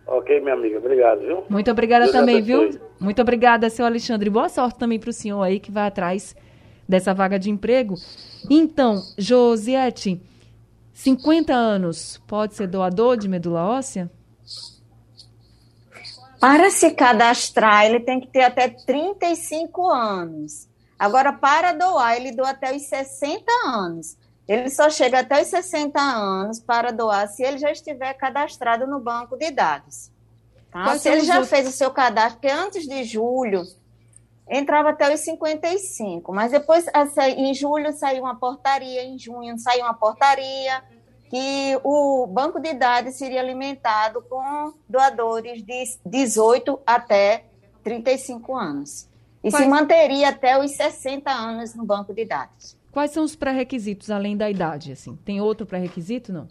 Ok, 0.05 0.41
minha 0.41 0.53
amiga, 0.53 0.79
obrigado, 0.79 1.21
viu? 1.21 1.43
Muito 1.49 1.71
obrigada 1.71 2.03
Deus 2.03 2.15
também, 2.15 2.41
viu? 2.41 2.71
Muito 3.03 3.21
obrigada, 3.21 3.69
seu 3.69 3.85
Alexandre. 3.85 4.29
Boa 4.29 4.47
sorte 4.47 4.79
também 4.79 4.97
para 4.97 5.09
o 5.09 5.13
senhor 5.13 5.43
aí 5.43 5.59
que 5.59 5.69
vai 5.69 5.87
atrás 5.87 6.33
dessa 6.87 7.13
vaga 7.13 7.37
de 7.37 7.49
emprego. 7.49 7.95
Então, 8.49 9.03
Josiete, 9.17 10.21
50 10.93 11.53
anos, 11.53 12.21
pode 12.25 12.55
ser 12.55 12.67
doador 12.67 13.17
de 13.17 13.27
medula 13.27 13.65
óssea? 13.65 14.09
Para 16.39 16.69
se 16.69 16.91
cadastrar, 16.91 17.85
ele 17.85 17.99
tem 17.99 18.21
que 18.21 18.27
ter 18.27 18.43
até 18.43 18.69
35 18.69 19.89
anos. 19.91 20.69
Agora, 20.97 21.33
para 21.33 21.73
doar, 21.73 22.15
ele 22.15 22.31
doa 22.31 22.51
até 22.51 22.73
os 22.73 22.83
60 22.83 23.43
anos. 23.65 24.17
Ele 24.47 24.69
só 24.69 24.89
chega 24.89 25.19
até 25.19 25.41
os 25.41 25.49
60 25.49 25.99
anos 25.99 26.61
para 26.61 26.91
doar 26.91 27.27
se 27.27 27.43
ele 27.43 27.57
já 27.57 27.71
estiver 27.71 28.13
cadastrado 28.13 28.87
no 28.87 29.01
banco 29.01 29.35
de 29.35 29.51
dados. 29.51 30.12
Tá? 30.73 30.97
Se 30.97 31.07
ele 31.07 31.21
já 31.21 31.35
outros? 31.35 31.51
fez 31.51 31.67
o 31.67 31.71
seu 31.71 31.91
cadastro, 31.91 32.41
porque 32.41 32.51
antes 32.51 32.87
de 32.87 33.03
julho 33.03 33.61
entrava 34.49 34.89
até 34.89 35.13
os 35.13 35.19
55, 35.19 36.33
mas 36.33 36.51
depois, 36.51 36.85
em 37.37 37.53
julho, 37.53 37.93
saiu 37.93 38.23
uma 38.23 38.35
portaria, 38.35 39.03
em 39.03 39.17
junho 39.17 39.57
saiu 39.59 39.83
uma 39.83 39.93
portaria 39.93 40.83
que 41.29 41.79
o 41.83 42.27
banco 42.27 42.59
de 42.59 42.73
dados 42.73 43.15
seria 43.15 43.39
alimentado 43.39 44.21
com 44.23 44.73
doadores 44.89 45.63
de 45.63 45.83
18 46.05 46.79
até 46.85 47.45
35 47.83 48.55
anos. 48.55 49.07
E 49.43 49.51
Quais... 49.51 49.63
se 49.63 49.69
manteria 49.69 50.29
até 50.29 50.59
os 50.59 50.71
60 50.71 51.31
anos 51.31 51.75
no 51.75 51.85
banco 51.85 52.13
de 52.13 52.25
dados. 52.25 52.77
Quais 52.91 53.11
são 53.11 53.23
os 53.23 53.35
pré-requisitos, 53.35 54.09
além 54.09 54.37
da 54.37 54.49
idade? 54.49 54.91
Assim? 54.91 55.15
Tem 55.17 55.41
outro 55.41 55.65
pré-requisito, 55.65 56.31
não? 56.31 56.47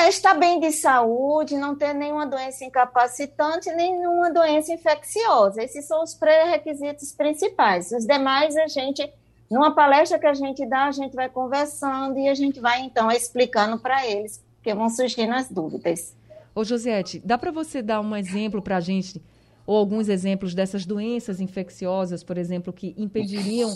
É, 0.00 0.08
estar 0.08 0.32
bem 0.32 0.58
de 0.58 0.72
saúde, 0.72 1.56
não 1.56 1.76
ter 1.76 1.92
nenhuma 1.92 2.26
doença 2.26 2.64
incapacitante, 2.64 3.70
nenhuma 3.70 4.32
doença 4.32 4.72
infecciosa. 4.72 5.62
Esses 5.62 5.84
são 5.84 6.02
os 6.02 6.14
pré-requisitos 6.14 7.12
principais. 7.12 7.92
Os 7.92 8.06
demais, 8.06 8.56
a 8.56 8.66
gente, 8.66 9.06
numa 9.50 9.74
palestra 9.74 10.18
que 10.18 10.26
a 10.26 10.32
gente 10.32 10.64
dá, 10.64 10.86
a 10.86 10.90
gente 10.90 11.14
vai 11.14 11.28
conversando 11.28 12.18
e 12.18 12.30
a 12.30 12.34
gente 12.34 12.60
vai, 12.60 12.80
então, 12.80 13.10
explicando 13.10 13.78
para 13.78 14.06
eles, 14.06 14.42
que 14.62 14.72
vão 14.74 14.88
surgindo 14.88 15.34
as 15.34 15.50
dúvidas. 15.50 16.16
Ô, 16.54 16.64
Josiete, 16.64 17.20
dá 17.22 17.36
para 17.36 17.50
você 17.50 17.82
dar 17.82 18.00
um 18.00 18.16
exemplo 18.16 18.62
para 18.62 18.78
a 18.78 18.80
gente, 18.80 19.22
ou 19.66 19.76
alguns 19.76 20.08
exemplos 20.08 20.54
dessas 20.54 20.86
doenças 20.86 21.40
infecciosas, 21.40 22.24
por 22.24 22.38
exemplo, 22.38 22.72
que 22.72 22.94
impediriam 22.96 23.70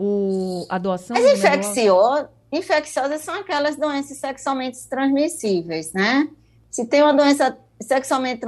o, 0.00 0.66
a 0.68 0.78
doação? 0.78 1.14
As 1.16 1.24
infecciosas 1.24 2.28
infecciosas 2.52 3.22
são 3.22 3.34
aquelas 3.34 3.76
doenças 3.76 4.16
sexualmente 4.16 4.78
transmissíveis, 4.88 5.92
né? 5.92 6.28
Se 6.70 6.84
tem 6.84 7.02
uma 7.02 7.14
doença 7.14 7.56
sexualmente 7.80 8.42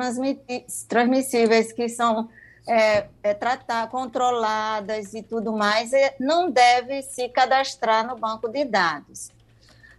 transmissíveis 0.89 1.73
que 1.73 1.89
são 1.89 2.29
é, 2.67 3.07
é, 3.23 3.35
tratar, 3.35 3.89
controladas 3.89 5.15
e 5.15 5.23
tudo 5.23 5.53
mais, 5.53 5.93
é, 5.93 6.15
não 6.19 6.51
deve 6.51 7.03
se 7.03 7.29
cadastrar 7.29 8.07
no 8.07 8.17
banco 8.17 8.49
de 8.49 8.65
dados. 8.65 9.31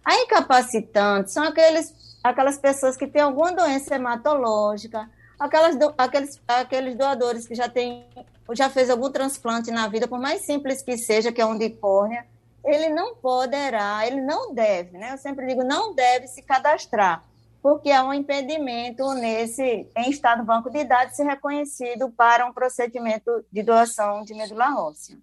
A 0.04 0.16
incapacitante 0.16 1.32
são 1.32 1.44
aqueles, 1.44 2.18
aquelas 2.22 2.58
pessoas 2.58 2.96
que 2.96 3.06
têm 3.06 3.22
alguma 3.22 3.52
doença 3.52 3.94
hematológica, 3.94 5.08
aquelas 5.44 5.76
do, 5.76 5.94
aqueles, 5.96 6.40
aqueles 6.48 6.96
doadores 6.96 7.46
que 7.46 7.54
já 7.54 7.68
têm 7.68 8.04
já 8.52 8.68
fez 8.68 8.90
algum 8.90 9.10
transplante 9.10 9.70
na 9.70 9.88
vida, 9.88 10.06
por 10.06 10.18
mais 10.18 10.44
simples 10.44 10.82
que 10.82 10.98
seja, 10.98 11.32
que 11.32 11.40
é 11.40 11.46
um 11.46 11.56
de 11.56 11.70
córnea, 11.70 12.26
ele 12.62 12.90
não 12.90 13.14
poderá, 13.16 14.06
ele 14.06 14.20
não 14.20 14.54
deve, 14.54 14.98
né? 14.98 15.12
Eu 15.12 15.18
sempre 15.18 15.46
digo, 15.46 15.64
não 15.64 15.94
deve 15.94 16.26
se 16.28 16.42
cadastrar, 16.42 17.24
porque 17.62 17.90
há 17.90 18.04
um 18.04 18.12
impedimento 18.12 19.14
nesse 19.14 19.88
em 19.96 20.10
estar 20.10 20.36
no 20.36 20.44
banco 20.44 20.70
de 20.70 20.84
dados 20.84 21.16
ser 21.16 21.24
reconhecido 21.24 22.10
para 22.10 22.46
um 22.46 22.52
procedimento 22.52 23.44
de 23.50 23.62
doação 23.62 24.24
de 24.24 24.34
medula 24.34 24.78
óssea. 24.78 25.16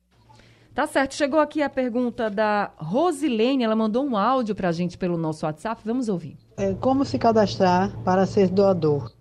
Tá 0.74 0.88
certo. 0.88 1.16
Chegou 1.16 1.40
aqui 1.40 1.62
a 1.62 1.70
pergunta 1.70 2.30
da 2.30 2.72
Rosilene, 2.78 3.64
ela 3.64 3.76
mandou 3.76 4.06
um 4.06 4.16
áudio 4.16 4.56
para 4.56 4.70
a 4.70 4.72
gente 4.72 4.98
pelo 4.98 5.18
nosso 5.18 5.46
WhatsApp. 5.46 5.82
Vamos 5.84 6.08
ouvir. 6.10 6.38
É, 6.58 6.74
como 6.76 7.04
se 7.04 7.20
cadastrar 7.20 7.92
para 8.04 8.26
ser 8.26 8.48
doador? 8.48 9.12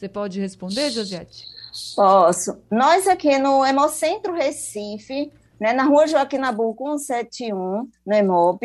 Você 0.00 0.08
pode 0.08 0.40
responder, 0.40 0.88
Josiete? 0.88 1.46
Posso. 1.94 2.58
Nós 2.70 3.06
aqui 3.06 3.36
no 3.36 3.62
Hemocentro 3.62 4.32
Recife, 4.32 5.30
né, 5.60 5.74
na 5.74 5.84
rua 5.84 6.06
Joaquim 6.06 6.38
Nabuco 6.38 6.96
171, 6.96 7.86
no 8.06 8.14
Hemop. 8.14 8.62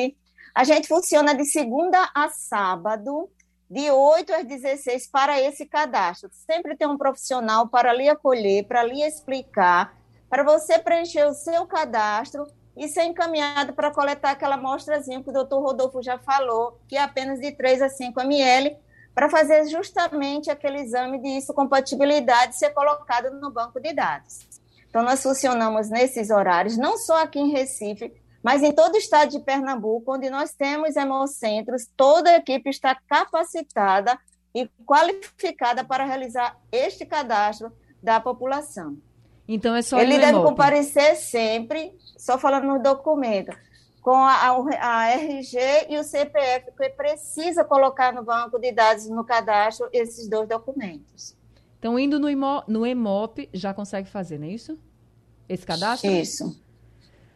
A 0.55 0.63
gente 0.63 0.87
funciona 0.87 1.35
de 1.35 1.43
segunda 1.43 2.09
a 2.15 2.29
sábado, 2.29 3.29
de 3.69 3.91
8 3.91 4.33
às 4.33 4.45
16, 4.45 5.07
para 5.07 5.41
esse 5.41 5.65
cadastro. 5.65 6.29
Sempre 6.31 6.77
tem 6.77 6.87
um 6.87 6.97
profissional 6.97 7.67
para 7.67 7.91
lhe 7.91 8.07
acolher, 8.07 8.65
para 8.65 8.85
lhe 8.85 9.03
explicar, 9.03 9.93
para 10.29 10.41
você 10.41 10.79
preencher 10.79 11.27
o 11.27 11.33
seu 11.33 11.65
cadastro 11.65 12.47
e 12.77 12.87
ser 12.87 13.03
encaminhado 13.03 13.73
para 13.73 13.91
coletar 13.91 14.31
aquela 14.31 14.55
amostrazinha 14.55 15.21
que 15.21 15.29
o 15.31 15.33
doutor 15.33 15.61
Rodolfo 15.61 16.01
já 16.01 16.17
falou, 16.17 16.79
que 16.87 16.95
é 16.95 17.01
apenas 17.01 17.41
de 17.41 17.51
3 17.51 17.81
a 17.81 17.89
5 17.89 18.21
ml, 18.21 18.77
para 19.15 19.29
fazer 19.29 19.65
justamente 19.67 20.51
aquele 20.51 20.81
exame 20.81 21.17
de 21.19 21.45
compatibilidade 21.53 22.57
ser 22.57 22.71
colocado 22.71 23.31
no 23.39 23.49
banco 23.49 23.79
de 23.79 23.93
dados. 23.93 24.45
Então, 24.89 25.01
nós 25.01 25.23
funcionamos 25.23 25.89
nesses 25.89 26.29
horários, 26.29 26.77
não 26.77 26.97
só 26.97 27.23
aqui 27.23 27.39
em 27.39 27.51
Recife, 27.51 28.13
mas 28.43 28.61
em 28.61 28.71
todo 28.71 28.95
o 28.95 28.97
estado 28.97 29.31
de 29.31 29.39
Pernambuco, 29.39 30.13
onde 30.13 30.29
nós 30.29 30.53
temos 30.53 30.95
hemocentros, 30.95 31.89
toda 31.97 32.29
a 32.29 32.37
equipe 32.37 32.69
está 32.69 32.95
capacitada 33.07 34.19
e 34.53 34.69
qualificada 34.85 35.83
para 35.83 36.05
realizar 36.05 36.55
este 36.71 37.05
cadastro 37.05 37.71
da 38.03 38.19
população. 38.19 38.97
Então 39.47 39.75
é 39.75 39.81
só 39.81 39.99
Ele 39.99 40.17
deve 40.17 40.39
comparecer 40.41 41.15
sempre, 41.15 41.93
só 42.17 42.37
falando 42.37 42.67
no 42.67 42.81
documento, 42.81 43.55
com 44.05 44.17
a, 44.17 44.51
a, 44.81 45.07
RG 45.13 45.57
e 45.89 45.97
o 45.97 46.03
CPF, 46.03 46.67
porque 46.77 46.89
precisa 46.91 47.63
colocar 47.63 48.13
no 48.13 48.23
banco 48.23 48.59
de 48.59 48.71
dados, 48.71 49.09
no 49.09 49.23
cadastro, 49.23 49.89
esses 49.91 50.29
dois 50.29 50.47
documentos. 50.47 51.35
Então, 51.79 51.97
indo 51.97 52.19
no, 52.19 52.29
IMO, 52.29 52.61
no 52.67 52.85
EMOP, 52.85 53.49
já 53.51 53.73
consegue 53.73 54.07
fazer, 54.07 54.37
não 54.37 54.45
é 54.45 54.51
isso? 54.51 54.77
Esse 55.49 55.65
cadastro? 55.65 56.11
Isso. 56.11 56.61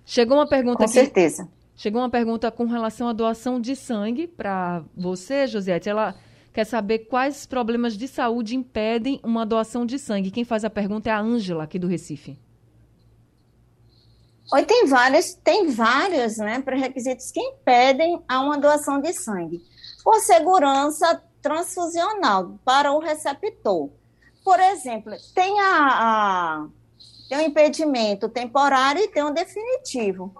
Chegou 0.06 0.38
uma 0.38 0.48
pergunta 0.48 0.78
Com 0.78 0.84
aqui. 0.84 0.94
certeza. 0.94 1.50
Chegou 1.76 2.04
uma 2.04 2.10
pergunta 2.10 2.52
com 2.52 2.66
relação 2.66 3.08
à 3.08 3.14
doação 3.14 3.60
de 3.60 3.76
sangue 3.76 4.28
para 4.28 4.84
você, 4.96 5.48
Josiette. 5.48 5.90
Ela 5.90 6.14
quer 6.54 6.66
saber 6.66 7.00
quais 7.00 7.48
problemas 7.48 7.98
de 7.98 8.08
saúde 8.08 8.56
impedem 8.56 9.20
uma 9.24 9.44
doação 9.44 9.88
de 9.88 9.98
sangue. 9.98 10.30
Quem 10.30 10.44
faz 10.44 10.64
a 10.64 10.70
pergunta 10.70 11.10
é 11.10 11.14
a 11.14 11.20
Ângela, 11.20 11.64
aqui 11.64 11.80
do 11.80 11.88
Recife. 11.88 12.38
Oi, 14.52 14.66
tem 14.66 14.88
vários, 14.88 15.36
tem 15.36 15.70
vários 15.70 16.38
né, 16.38 16.60
pré-requisitos 16.60 17.32
que 17.32 17.40
impedem 17.40 18.20
a 18.28 18.40
uma 18.42 18.58
doação 18.58 19.00
de 19.00 19.14
sangue. 19.14 19.62
Por 20.04 20.20
segurança 20.22 21.22
transfusional 21.40 22.60
para 22.66 22.92
o 22.92 23.00
receptor. 23.00 23.92
Por 24.44 24.60
exemplo, 24.60 25.14
tem 25.36 25.60
a, 25.60 25.88
a 25.88 26.68
tem 27.30 27.38
um 27.38 27.42
impedimento 27.42 28.28
temporário 28.28 29.04
e 29.04 29.08
tem 29.08 29.24
um 29.24 29.32
definitivo. 29.32 30.34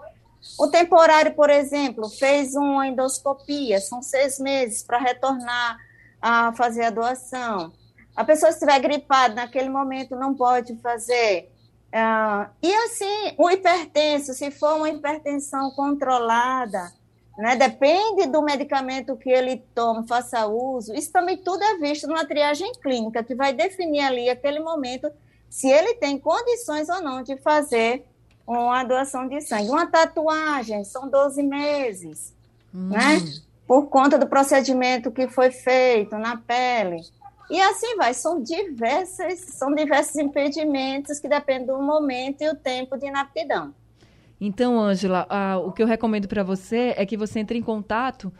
O 0.58 0.66
temporário, 0.66 1.32
por 1.34 1.48
exemplo, 1.48 2.08
fez 2.08 2.54
uma 2.54 2.88
endoscopia, 2.88 3.80
são 3.80 4.02
seis 4.02 4.40
meses 4.40 4.82
para 4.82 4.98
retornar 4.98 5.78
a 6.20 6.52
fazer 6.54 6.84
a 6.84 6.90
doação. 6.90 7.72
A 8.16 8.24
pessoa 8.24 8.50
estiver 8.50 8.80
gripada 8.80 9.34
naquele 9.34 9.68
momento 9.68 10.16
não 10.16 10.34
pode 10.34 10.76
fazer. 10.78 11.49
Uh, 11.90 12.48
e 12.62 12.72
assim, 12.72 13.34
o 13.36 13.50
hipertenso, 13.50 14.32
se 14.32 14.50
for 14.50 14.76
uma 14.76 14.88
hipertensão 14.88 15.72
controlada, 15.72 16.92
né, 17.36 17.56
depende 17.56 18.26
do 18.26 18.42
medicamento 18.42 19.16
que 19.16 19.28
ele 19.28 19.64
toma, 19.74 20.06
faça 20.06 20.46
uso, 20.46 20.94
isso 20.94 21.10
também 21.10 21.36
tudo 21.36 21.62
é 21.64 21.78
visto 21.78 22.06
numa 22.06 22.24
triagem 22.24 22.72
clínica, 22.74 23.24
que 23.24 23.34
vai 23.34 23.52
definir 23.52 24.00
ali, 24.00 24.28
aquele 24.28 24.60
momento, 24.60 25.10
se 25.48 25.68
ele 25.68 25.94
tem 25.94 26.18
condições 26.18 26.88
ou 26.88 27.02
não 27.02 27.22
de 27.22 27.36
fazer 27.38 28.04
uma 28.46 28.84
doação 28.84 29.28
de 29.28 29.40
sangue. 29.40 29.70
Uma 29.70 29.86
tatuagem, 29.86 30.84
são 30.84 31.08
12 31.08 31.42
meses, 31.42 32.34
hum. 32.74 32.88
né? 32.88 33.18
Por 33.66 33.86
conta 33.86 34.18
do 34.18 34.26
procedimento 34.26 35.10
que 35.10 35.28
foi 35.28 35.50
feito 35.50 36.16
na 36.18 36.36
pele. 36.36 37.02
E 37.50 37.60
assim 37.60 37.96
vai, 37.96 38.14
são 38.14 38.40
diversas, 38.40 39.40
são 39.40 39.74
diversos 39.74 40.14
impedimentos 40.16 41.18
que 41.18 41.28
dependem 41.28 41.66
do 41.66 41.82
momento 41.82 42.42
e 42.42 42.48
o 42.48 42.54
tempo 42.54 42.96
de 42.96 43.06
inaptidão. 43.06 43.74
Então, 44.40 44.80
Ângela, 44.80 45.26
o 45.66 45.72
que 45.72 45.82
eu 45.82 45.86
recomendo 45.86 46.28
para 46.28 46.44
você 46.44 46.94
é 46.96 47.04
que 47.04 47.16
você 47.16 47.40
entre 47.40 47.58
em 47.58 47.62
contato 47.62 48.32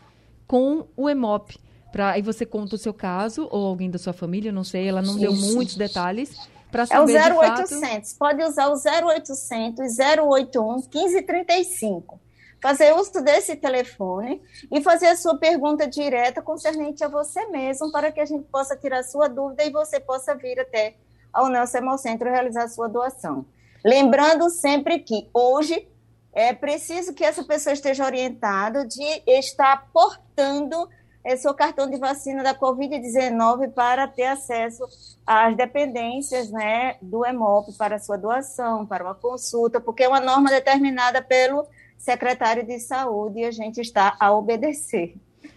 com 0.47 0.87
o 0.97 1.11
EMOP. 1.11 1.59
Pra, 1.91 2.13
aí 2.13 2.23
você 2.23 2.47
conta 2.47 2.77
o 2.77 2.79
seu 2.79 2.95
caso, 2.95 3.49
ou 3.51 3.67
alguém 3.67 3.91
da 3.91 3.99
sua 3.99 4.13
família, 4.13 4.53
não 4.53 4.63
sei, 4.63 4.87
ela 4.87 5.03
não 5.03 5.19
Isso. 5.19 5.21
deu 5.21 5.35
muitos 5.35 5.75
detalhes. 5.75 6.49
Para 6.71 6.87
saber 6.87 7.17
é 7.17 7.35
o 7.35 7.41
0800, 7.41 7.81
fato... 7.81 8.19
pode 8.19 8.45
usar 8.45 8.69
o 8.69 8.75
0800 8.75 9.99
081 9.99 10.77
1535 10.95 12.20
fazer 12.61 12.93
uso 12.95 13.23
desse 13.23 13.57
telefone 13.57 14.43
e 14.71 14.83
fazer 14.83 15.07
a 15.07 15.17
sua 15.17 15.39
pergunta 15.39 15.89
direta 15.89 16.43
concernente 16.43 17.03
a 17.03 17.09
você 17.09 17.47
mesmo, 17.47 17.91
para 17.91 18.13
que 18.13 18.21
a 18.21 18.25
gente 18.27 18.45
possa 18.45 18.77
tirar 18.77 19.03
sua 19.03 19.29
dúvida 19.29 19.65
e 19.65 19.71
você 19.71 19.99
possa 19.99 20.35
vir 20.35 20.61
até 20.61 20.95
ao 21.33 21.49
Nelson 21.49 21.79
Hemocentro 21.79 22.29
realizar 22.29 22.65
a 22.65 22.69
sua 22.69 22.89
doação. 22.89 23.47
Lembrando 23.85 24.51
sempre 24.51 24.99
que 24.99 25.29
hoje 25.33 25.89
é 26.33 26.53
preciso 26.53 27.15
que 27.15 27.25
essa 27.25 27.43
pessoa 27.43 27.73
esteja 27.73 28.05
orientada 28.05 28.87
de 28.87 29.23
estar 29.27 29.89
portando 29.93 30.89
é, 31.25 31.37
seu 31.37 31.53
cartão 31.55 31.89
de 31.89 31.99
vacina 31.99 32.43
da 32.43 32.55
Covid-19 32.55 33.73
para 33.73 34.07
ter 34.07 34.27
acesso 34.27 34.85
às 35.27 35.57
dependências 35.57 36.51
né, 36.51 36.97
do 37.03 37.27
EMOP 37.27 37.73
para 37.77 37.99
sua 37.99 38.17
doação, 38.17 38.87
para 38.87 39.05
uma 39.05 39.15
consulta, 39.15 39.81
porque 39.81 40.05
é 40.05 40.09
uma 40.09 40.21
norma 40.21 40.49
determinada 40.51 41.21
pelo 41.21 41.67
secretário 42.01 42.67
de 42.67 42.81
saúde 42.81 43.41
e 43.41 43.45
a 43.45 43.51
gente 43.51 43.79
está 43.79 44.17
a 44.19 44.33
obedecer 44.33 45.15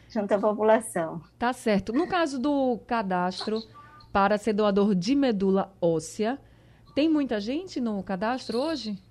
junto 0.10 0.34
à 0.34 0.38
população. 0.38 1.22
Tá 1.40 1.54
certo. 1.54 1.94
No 1.94 2.06
caso 2.06 2.38
do 2.38 2.78
cadastro 2.86 3.64
para 4.12 4.38
ser 4.38 4.54
doador 4.54 4.94
de 4.94 5.16
medula 5.16 5.74
óssea, 5.82 6.38
tem 6.94 7.10
muita 7.10 7.40
gente 7.40 7.80
no 7.80 8.04
cadastro 8.04 8.60
hoje? 8.60 9.02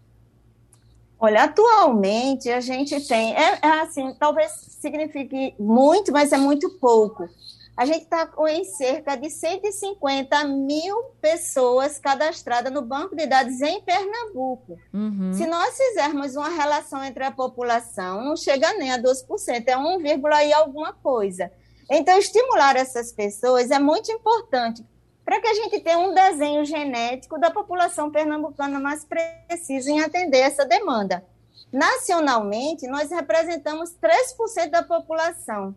Olha, 1.18 1.44
atualmente 1.44 2.50
a 2.50 2.60
gente 2.60 3.00
tem, 3.08 3.34
é, 3.34 3.58
é 3.62 3.80
assim, 3.80 4.14
talvez 4.18 4.52
signifique 4.52 5.54
muito, 5.58 6.12
mas 6.12 6.32
é 6.32 6.36
muito 6.36 6.68
pouco 6.78 7.28
a 7.76 7.86
gente 7.86 8.02
está 8.02 8.26
com 8.26 8.46
em 8.46 8.64
cerca 8.64 9.16
de 9.16 9.30
150 9.30 10.44
mil 10.44 10.96
pessoas 11.20 11.98
cadastradas 11.98 12.72
no 12.72 12.82
banco 12.82 13.16
de 13.16 13.26
dados 13.26 13.60
em 13.62 13.80
Pernambuco. 13.80 14.78
Uhum. 14.92 15.32
Se 15.32 15.46
nós 15.46 15.76
fizermos 15.76 16.36
uma 16.36 16.50
relação 16.50 17.02
entre 17.02 17.24
a 17.24 17.30
população, 17.30 18.22
não 18.22 18.36
chega 18.36 18.74
nem 18.74 18.92
a 18.92 18.98
12%, 18.98 19.64
é 19.66 19.76
1, 19.76 20.00
e 20.46 20.52
alguma 20.52 20.92
coisa. 20.92 21.50
Então, 21.90 22.18
estimular 22.18 22.76
essas 22.76 23.10
pessoas 23.10 23.70
é 23.70 23.78
muito 23.78 24.12
importante 24.12 24.84
para 25.24 25.40
que 25.40 25.46
a 25.46 25.54
gente 25.54 25.80
tenha 25.80 25.98
um 25.98 26.14
desenho 26.14 26.64
genético 26.64 27.38
da 27.38 27.50
população 27.50 28.10
pernambucana 28.10 28.78
mais 28.78 29.04
preciso 29.04 29.90
em 29.90 30.00
atender 30.00 30.38
essa 30.38 30.64
demanda. 30.66 31.24
Nacionalmente, 31.72 32.86
nós 32.86 33.10
representamos 33.10 33.94
3% 33.96 34.68
da 34.68 34.82
população 34.82 35.74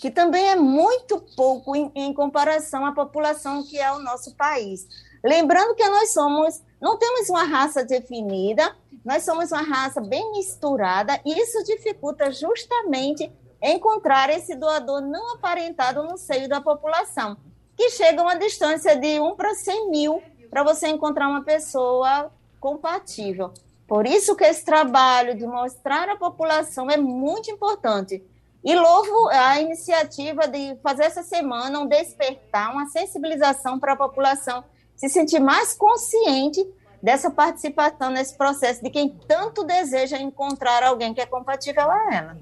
que 0.00 0.10
também 0.10 0.50
é 0.50 0.56
muito 0.56 1.20
pouco 1.36 1.76
em, 1.76 1.90
em, 1.94 2.12
comparação 2.12 2.84
à 2.84 2.92
população 2.92 3.62
que 3.62 3.78
é 3.78 3.92
o 3.92 4.00
nosso 4.00 4.34
país. 4.34 4.86
Lembrando 5.24 5.74
que 5.74 5.88
nós 5.88 6.12
somos, 6.12 6.60
não 6.80 6.98
temos 6.98 7.28
uma 7.28 7.44
raça 7.44 7.84
definida, 7.84 8.74
nós 9.04 9.24
somos 9.24 9.52
uma 9.52 9.62
raça 9.62 10.00
bem 10.00 10.32
misturada, 10.32 11.20
e 11.24 11.32
isso 11.40 11.62
dificulta 11.64 12.32
justamente 12.32 13.30
encontrar 13.62 14.28
esse 14.30 14.56
doador 14.56 15.00
não 15.00 15.34
aparentado 15.34 16.02
no 16.02 16.16
seio 16.16 16.48
da 16.48 16.60
população, 16.60 17.36
que 17.76 17.90
chega 17.90 18.20
a 18.20 18.24
uma 18.24 18.36
distância 18.36 18.96
de 18.96 19.20
1 19.20 19.36
para 19.36 19.54
100 19.54 19.90
mil 19.90 20.22
para 20.50 20.64
você 20.64 20.88
encontrar 20.88 21.28
uma 21.28 21.44
pessoa 21.44 22.30
compatível. 22.60 23.52
Por 23.86 24.06
isso 24.06 24.34
que 24.34 24.44
esse 24.44 24.64
trabalho 24.64 25.36
de 25.36 25.46
mostrar 25.46 26.08
à 26.08 26.16
população 26.16 26.90
é 26.90 26.96
muito 26.96 27.50
importante 27.50 28.24
e 28.64 28.74
louvo 28.74 29.28
a 29.28 29.60
iniciativa 29.60 30.46
de 30.46 30.76
fazer 30.82 31.04
essa 31.04 31.22
semana 31.22 31.80
um 31.80 31.86
despertar, 31.86 32.72
uma 32.72 32.86
sensibilização 32.86 33.78
para 33.78 33.94
a 33.94 33.96
população 33.96 34.62
se 34.94 35.08
sentir 35.08 35.40
mais 35.40 35.74
consciente 35.74 36.64
dessa 37.02 37.28
participação 37.28 38.10
nesse 38.10 38.36
processo, 38.38 38.82
de 38.82 38.88
quem 38.88 39.08
tanto 39.26 39.64
deseja 39.64 40.18
encontrar 40.18 40.84
alguém 40.84 41.12
que 41.12 41.20
é 41.20 41.26
compatível 41.26 41.90
a 41.90 42.14
ela. 42.14 42.36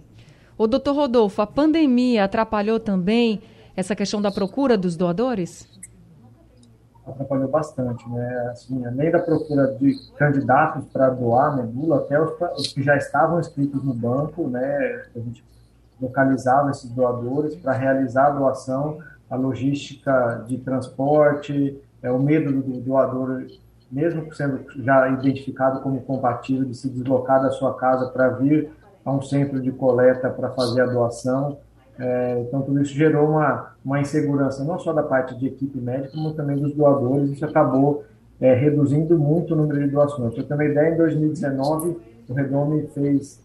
O 0.58 0.66
doutor 0.66 0.94
Rodolfo, 0.94 1.40
a 1.40 1.46
pandemia 1.46 2.24
atrapalhou 2.24 2.78
também 2.78 3.40
essa 3.74 3.96
questão 3.96 4.20
da 4.20 4.30
procura 4.30 4.76
dos 4.76 4.94
doadores? 4.94 5.66
Atrapalhou 7.06 7.48
bastante, 7.48 8.06
né? 8.10 8.48
Assim, 8.52 8.84
além 8.84 9.10
da 9.10 9.20
procura 9.20 9.68
de 9.80 9.96
candidatos 10.18 10.84
para 10.92 11.08
doar 11.08 11.56
medula, 11.56 11.96
até 12.00 12.20
os, 12.20 12.32
os, 12.58 12.68
que 12.74 12.82
já 12.82 12.94
estavam 12.96 13.40
inscritos 13.40 13.82
no 13.82 13.94
banco, 13.94 14.48
né? 14.48 15.02
A 15.16 15.18
gente 15.18 15.42
localizava 16.00 16.70
esses 16.70 16.90
doadores 16.90 17.54
para 17.56 17.72
realizar 17.72 18.26
a 18.26 18.30
doação, 18.30 18.98
a 19.28 19.36
logística 19.36 20.44
de 20.46 20.58
transporte, 20.58 21.78
é, 22.02 22.10
o 22.10 22.18
medo 22.18 22.52
do 22.62 22.80
doador, 22.80 23.46
mesmo 23.90 24.32
sendo 24.34 24.64
já 24.82 25.08
identificado 25.08 25.80
como 25.80 26.00
compatível, 26.02 26.64
de 26.64 26.74
se 26.74 26.88
deslocar 26.88 27.42
da 27.42 27.50
sua 27.50 27.74
casa 27.74 28.08
para 28.10 28.28
vir 28.30 28.70
a 29.04 29.12
um 29.12 29.22
centro 29.22 29.60
de 29.60 29.70
coleta 29.72 30.30
para 30.30 30.50
fazer 30.50 30.82
a 30.82 30.86
doação. 30.86 31.58
É, 31.98 32.40
então, 32.40 32.62
tudo 32.62 32.80
isso 32.80 32.94
gerou 32.94 33.28
uma, 33.28 33.74
uma 33.84 34.00
insegurança, 34.00 34.64
não 34.64 34.78
só 34.78 34.92
da 34.92 35.02
parte 35.02 35.36
de 35.38 35.46
equipe 35.46 35.78
médica, 35.78 36.14
como 36.14 36.32
também 36.32 36.56
dos 36.56 36.72
doadores. 36.74 37.30
Isso 37.30 37.44
acabou 37.44 38.04
é, 38.40 38.54
reduzindo 38.54 39.18
muito 39.18 39.52
o 39.52 39.56
número 39.56 39.80
de 39.80 39.90
doações. 39.90 40.34
Para 40.34 40.44
ter 40.44 40.54
uma 40.54 40.64
ideia, 40.64 40.94
em 40.94 40.96
2019, 40.96 41.96
o 42.28 42.32
Redome 42.32 42.86
fez 42.94 43.40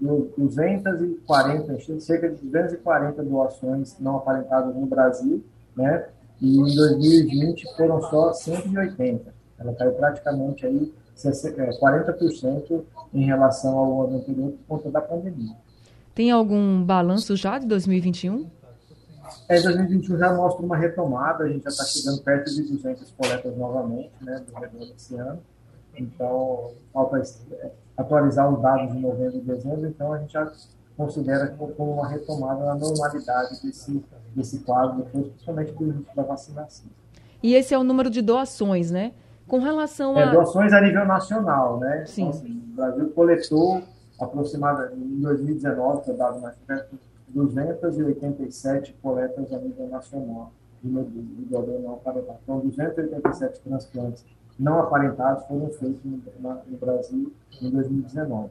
240, 0.00 2.00
cerca 2.00 2.28
de 2.28 2.44
240 2.44 3.22
doações 3.22 3.96
não 3.98 4.16
aparentadas 4.16 4.74
no 4.74 4.86
Brasil, 4.86 5.42
né? 5.76 6.08
E 6.40 6.58
em 6.58 6.74
2020 6.74 7.76
foram 7.76 8.02
só 8.02 8.32
180. 8.32 9.32
Ela 9.58 9.74
caiu 9.74 9.92
praticamente 9.92 10.66
aí 10.66 10.92
40% 11.16 12.72
é, 12.72 13.16
em 13.16 13.24
relação 13.24 13.78
ao 13.78 14.06
ano 14.06 14.18
anterior 14.18 14.50
por 14.50 14.76
conta 14.76 14.90
da 14.90 15.00
pandemia. 15.00 15.54
Tem 16.14 16.30
algum 16.30 16.84
balanço 16.84 17.34
já 17.36 17.58
de 17.58 17.66
2021? 17.66 18.46
É, 19.48 19.60
2021 19.60 20.18
já 20.18 20.32
mostra 20.32 20.64
uma 20.64 20.76
retomada, 20.76 21.44
a 21.44 21.48
gente 21.48 21.64
já 21.64 21.70
está 21.70 21.84
chegando 21.84 22.22
perto 22.22 22.54
de 22.54 22.62
200 22.62 23.10
coletas 23.12 23.56
novamente, 23.56 24.12
né, 24.20 24.42
do 24.46 24.54
retorno 24.54 24.92
desse 24.92 25.16
ano. 25.16 25.40
Então, 25.96 26.72
falta 26.92 27.22
atualizar 27.96 28.52
os 28.52 28.60
dados 28.60 28.92
de 28.92 28.98
novembro 28.98 29.36
e 29.36 29.40
dezembro, 29.40 29.86
então 29.86 30.12
a 30.12 30.18
gente 30.18 30.32
já 30.32 30.50
considera 30.96 31.48
como 31.48 31.92
uma 31.92 32.08
retomada 32.08 32.64
na 32.64 32.74
normalidade 32.74 33.62
desse, 33.62 34.04
desse 34.34 34.60
quadro, 34.60 35.02
depois, 35.02 35.26
principalmente 35.28 35.72
do 35.72 35.84
início 35.84 36.14
da 36.14 36.22
vacinação. 36.22 36.86
E 37.42 37.54
esse 37.54 37.74
é 37.74 37.78
o 37.78 37.84
número 37.84 38.10
de 38.10 38.22
doações, 38.22 38.90
né? 38.90 39.12
Com 39.46 39.58
relação 39.58 40.18
é, 40.18 40.24
a. 40.24 40.30
doações 40.30 40.72
a 40.72 40.80
nível 40.80 41.04
nacional, 41.06 41.78
né? 41.78 42.04
Sim. 42.06 42.22
Então, 42.22 42.30
assim, 42.30 42.62
o 42.72 42.76
Brasil 42.76 43.10
coletou 43.10 43.82
aproximadamente, 44.18 44.96
em 44.96 45.20
2019, 45.20 46.02
que 46.02 46.10
é 46.10 46.14
dado 46.14 46.40
mais 46.40 46.56
perto, 46.66 46.98
287 47.28 48.94
coletas 49.02 49.52
a 49.52 49.58
nível 49.58 49.88
nacional 49.88 50.52
de 50.82 50.90
medula, 50.90 51.80
de 51.80 51.86
aparentado. 51.86 52.38
Então, 52.42 52.60
287 52.60 53.60
transplantes 53.60 54.24
não 54.58 54.78
aparentados 54.78 55.44
foram 55.46 55.68
feitos 55.70 56.00
no, 56.04 56.20
na, 56.40 56.60
no 56.66 56.76
Brasil 56.76 57.32
em 57.60 57.70
2019. 57.70 58.50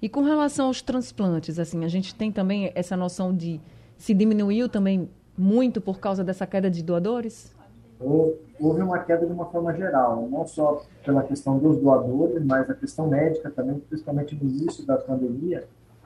E 0.00 0.08
com 0.08 0.22
relação 0.22 0.66
aos 0.66 0.82
transplantes, 0.82 1.58
assim, 1.58 1.84
a 1.84 1.88
gente 1.88 2.14
tem 2.14 2.32
também 2.32 2.72
essa 2.74 2.96
noção 2.96 3.34
de 3.34 3.60
se 3.96 4.12
diminuiu 4.12 4.68
também 4.68 5.08
muito 5.38 5.80
por 5.80 6.00
causa 6.00 6.24
dessa 6.24 6.46
queda 6.46 6.68
de 6.68 6.82
doadores? 6.82 7.54
Houve 8.00 8.82
uma 8.82 8.98
queda 8.98 9.24
de 9.24 9.32
uma 9.32 9.46
forma 9.46 9.72
geral, 9.74 10.28
não 10.28 10.44
só 10.44 10.82
pela 11.04 11.22
questão 11.22 11.58
dos 11.58 11.78
doadores, 11.78 12.44
mas 12.44 12.68
a 12.68 12.74
questão 12.74 13.06
médica 13.06 13.48
também, 13.50 13.78
principalmente 13.78 14.34
no 14.34 14.50
início 14.50 14.84
da 14.84 14.96
pandemia, 14.96 15.64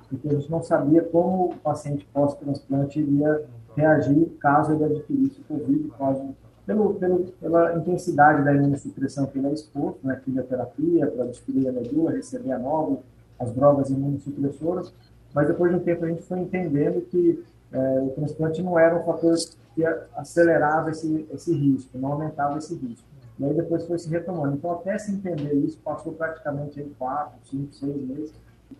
porque 0.09 0.29
a 0.29 0.35
gente 0.35 0.51
não 0.51 0.63
sabia 0.63 1.03
como 1.03 1.47
o 1.47 1.57
paciente 1.57 2.07
pós-transplante 2.13 3.01
iria 3.01 3.45
reagir 3.75 4.27
caso 4.41 4.73
ele 4.73 4.85
adquirisse 4.85 5.41
o 5.41 5.45
Covid, 5.45 5.89
caso, 5.99 6.35
pelo, 6.67 6.95
pelo, 6.95 7.25
pela 7.41 7.77
intensidade 7.77 8.45
da 8.45 8.53
imunossupressão 8.53 9.27
que 9.27 9.39
ele 9.39 9.47
é 9.47 9.53
exposto, 9.53 10.05
né, 10.07 10.21
quimioterapia, 10.23 11.07
para 11.07 11.27
destruir 11.27 11.69
a 11.69 11.73
medula, 11.73 12.11
receber 12.11 12.53
a 12.53 12.59
nova, 12.59 12.99
as 13.39 13.53
drogas 13.53 13.89
imunossupressoras, 13.89 14.93
mas 15.33 15.47
depois 15.47 15.71
de 15.71 15.79
um 15.79 15.83
tempo 15.83 16.05
a 16.05 16.09
gente 16.09 16.23
foi 16.23 16.41
entendendo 16.41 17.01
que 17.03 17.45
é, 17.73 18.01
o 18.01 18.11
transplante 18.11 18.63
não 18.63 18.79
era 18.79 18.97
um 18.97 19.05
fator 19.05 19.35
que 19.75 19.85
acelerava 20.17 20.91
esse, 20.91 21.27
esse 21.33 21.53
risco, 21.53 21.99
não 21.99 22.13
aumentava 22.13 22.59
esse 22.59 22.75
risco. 22.75 23.07
E 23.39 23.45
aí 23.45 23.55
depois 23.55 23.87
foi 23.87 23.99
se 23.99 24.09
retomando. 24.09 24.57
Então, 24.57 24.73
até 24.73 24.97
se 24.99 25.13
entender 25.13 25.53
isso, 25.53 25.79
passou 25.85 26.15
praticamente 26.15 26.81
aí 26.81 26.91
quatro, 26.99 27.39
cinco, 27.45 27.75
seis 27.75 28.01
meses, 28.09 28.33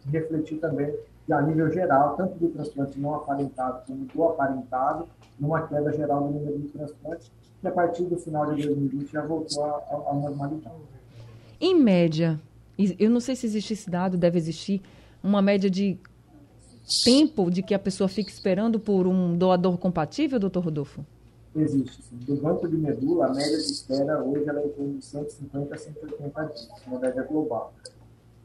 e 0.07 0.11
refletir 0.11 0.59
também 0.59 0.95
a 1.31 1.43
nível 1.43 1.71
geral, 1.71 2.17
tanto 2.17 2.39
do 2.39 2.49
transplante 2.49 2.99
não 2.99 3.15
aparentado 3.15 3.83
como 3.87 4.07
do 4.07 4.25
aparentado, 4.25 5.07
numa 5.39 5.67
queda 5.67 5.93
geral 5.93 6.25
do 6.25 6.31
número 6.31 6.59
de 6.59 6.69
transplantes, 6.69 7.31
que 7.67 7.69
a 7.69 7.73
partir 7.73 8.05
do 8.05 8.17
final 8.17 8.55
de 8.55 8.63
2020 8.63 9.11
já 9.11 9.23
voltou 9.25 9.65
à 9.65 10.15
normalidade. 10.15 10.77
Em 11.61 11.75
média, 11.75 12.41
eu 12.99 13.11
não 13.11 13.21
sei 13.21 13.35
se 13.35 13.47
existe 13.47 13.73
esse 13.73 13.91
dado, 13.91 14.17
deve 14.17 14.39
existir, 14.39 14.83
uma 15.23 15.43
média 15.43 15.69
de 15.69 15.99
tempo 17.05 17.51
de 17.51 17.63
que 17.63 17.75
a 17.75 17.79
pessoa 17.79 18.09
fica 18.09 18.31
esperando 18.31 18.79
por 18.79 19.07
um 19.07 19.37
doador 19.37 19.77
compatível, 19.79 20.39
doutor 20.39 20.65
Rodolfo? 20.65 21.05
Existe, 21.57 22.03
sim. 22.03 22.17
Do 22.19 22.37
banco 22.37 22.69
de 22.69 22.77
medula, 22.77 23.27
a 23.27 23.35
média 23.35 23.57
de 23.57 23.65
espera 23.65 24.23
hoje 24.23 24.47
ela 24.47 24.61
é 24.61 24.67
em 24.67 24.69
torno 24.69 24.99
de 24.99 25.05
150 25.05 25.75
a 25.75 25.79
180 25.79 26.45
dias, 26.45 26.69
uma 26.87 27.01
média 27.01 27.23
global. 27.23 27.75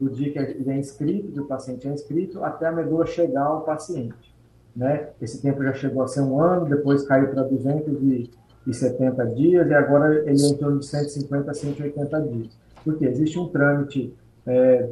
Do 0.00 0.10
dia 0.10 0.32
que 0.32 0.38
ele 0.38 0.70
é 0.70 0.78
inscrito, 0.78 1.30
que 1.30 1.38
o 1.38 1.44
paciente 1.44 1.86
é 1.86 1.92
inscrito, 1.92 2.42
até 2.42 2.66
a 2.66 2.72
medula 2.72 3.06
chegar 3.06 3.44
ao 3.44 3.60
paciente. 3.60 4.34
Né? 4.74 5.10
Esse 5.20 5.40
tempo 5.42 5.62
já 5.62 5.74
chegou 5.74 6.02
a 6.02 6.08
ser 6.08 6.22
um 6.22 6.40
ano, 6.40 6.64
depois 6.64 7.06
caiu 7.06 7.28
para 7.28 7.44
270 8.66 9.26
dias, 9.34 9.68
e 9.68 9.74
agora 9.74 10.14
ele 10.28 10.42
é 10.42 10.48
em 10.48 10.56
torno 10.56 10.78
de 10.78 10.86
150 10.86 11.50
a 11.50 11.54
180 11.54 12.20
dias. 12.22 12.48
Porque 12.84 13.04
existe 13.04 13.38
um 13.38 13.48
trâmite 13.48 14.14
é, 14.46 14.88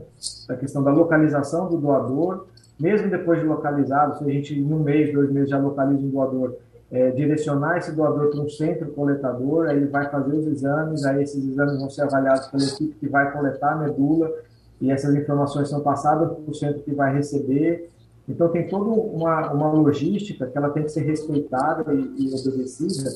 da 0.48 0.56
questão 0.56 0.82
da 0.82 0.90
localização 0.90 1.68
do 1.68 1.76
doador, 1.76 2.46
mesmo 2.78 3.10
depois 3.10 3.40
de 3.40 3.46
localizado, 3.46 4.18
se 4.18 4.24
a 4.24 4.32
gente 4.32 4.58
em 4.58 4.72
um 4.72 4.78
mês, 4.78 5.12
dois 5.12 5.30
meses 5.30 5.50
já 5.50 5.58
localiza 5.58 6.02
um 6.02 6.08
doador, 6.08 6.56
é, 6.90 7.10
direcionar 7.10 7.78
esse 7.78 7.92
doador 7.92 8.30
para 8.30 8.40
um 8.40 8.48
centro 8.48 8.90
coletador, 8.92 9.68
aí 9.68 9.76
ele 9.76 9.86
vai 9.86 10.10
fazer 10.10 10.34
os 10.34 10.46
exames, 10.46 11.04
aí 11.04 11.22
esses 11.22 11.44
exames 11.44 11.78
vão 11.78 11.88
ser 11.88 12.02
avaliados 12.02 12.48
pela 12.48 12.64
equipe 12.64 12.96
que 12.98 13.08
vai 13.08 13.30
coletar 13.32 13.74
a 13.74 13.76
medula, 13.76 14.32
e 14.80 14.90
essas 14.90 15.14
informações 15.14 15.68
são 15.68 15.80
passadas 15.80 16.32
para 16.32 16.50
o 16.50 16.54
centro 16.54 16.82
que 16.82 16.92
vai 16.92 17.14
receber. 17.14 17.90
Então, 18.26 18.48
tem 18.48 18.66
toda 18.66 18.88
uma, 18.90 19.52
uma 19.52 19.72
logística 19.72 20.46
que 20.46 20.56
ela 20.56 20.70
tem 20.70 20.84
que 20.84 20.88
ser 20.88 21.02
respeitada 21.02 21.92
e, 21.92 21.98
e 21.98 22.34
obedecida. 22.34 23.10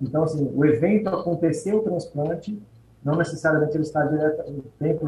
Então, 0.00 0.22
assim, 0.22 0.50
o 0.54 0.64
evento 0.64 1.08
aconteceu 1.08 1.78
o 1.78 1.82
transplante, 1.82 2.60
não 3.04 3.16
necessariamente 3.16 3.76
ele 3.76 3.84
está 3.84 4.04
direta, 4.04 4.44
tempo, 4.78 5.06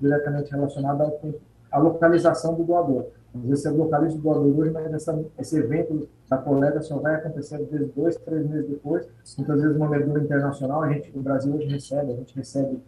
diretamente 0.00 0.50
relacionado 0.50 1.02
ao 1.02 1.10
tempo, 1.12 1.40
à 1.70 1.78
localização 1.78 2.54
do 2.54 2.64
doador. 2.64 3.06
Às 3.34 3.42
vezes 3.42 3.62
você 3.62 3.70
localiza 3.70 4.16
o 4.16 4.20
doador 4.20 4.58
hoje, 4.58 4.70
mas 4.70 4.92
essa, 4.92 5.24
esse 5.38 5.58
evento 5.58 6.08
da 6.28 6.38
coleta 6.38 6.80
só 6.80 6.96
vai 6.98 7.16
acontecer 7.16 7.56
às 7.56 7.68
vezes 7.68 7.92
dois, 7.94 8.16
três 8.16 8.46
meses 8.46 8.68
depois. 8.68 9.06
Muitas 9.36 9.60
vezes 9.60 9.76
uma 9.76 9.88
medula 9.88 10.20
internacional, 10.20 10.82
a 10.82 10.92
gente, 10.92 11.12
o 11.16 11.20
Brasil 11.20 11.54
hoje 11.54 11.66
recebe, 11.66 12.12
a 12.12 12.16
gente 12.16 12.34
recebe 12.34 12.80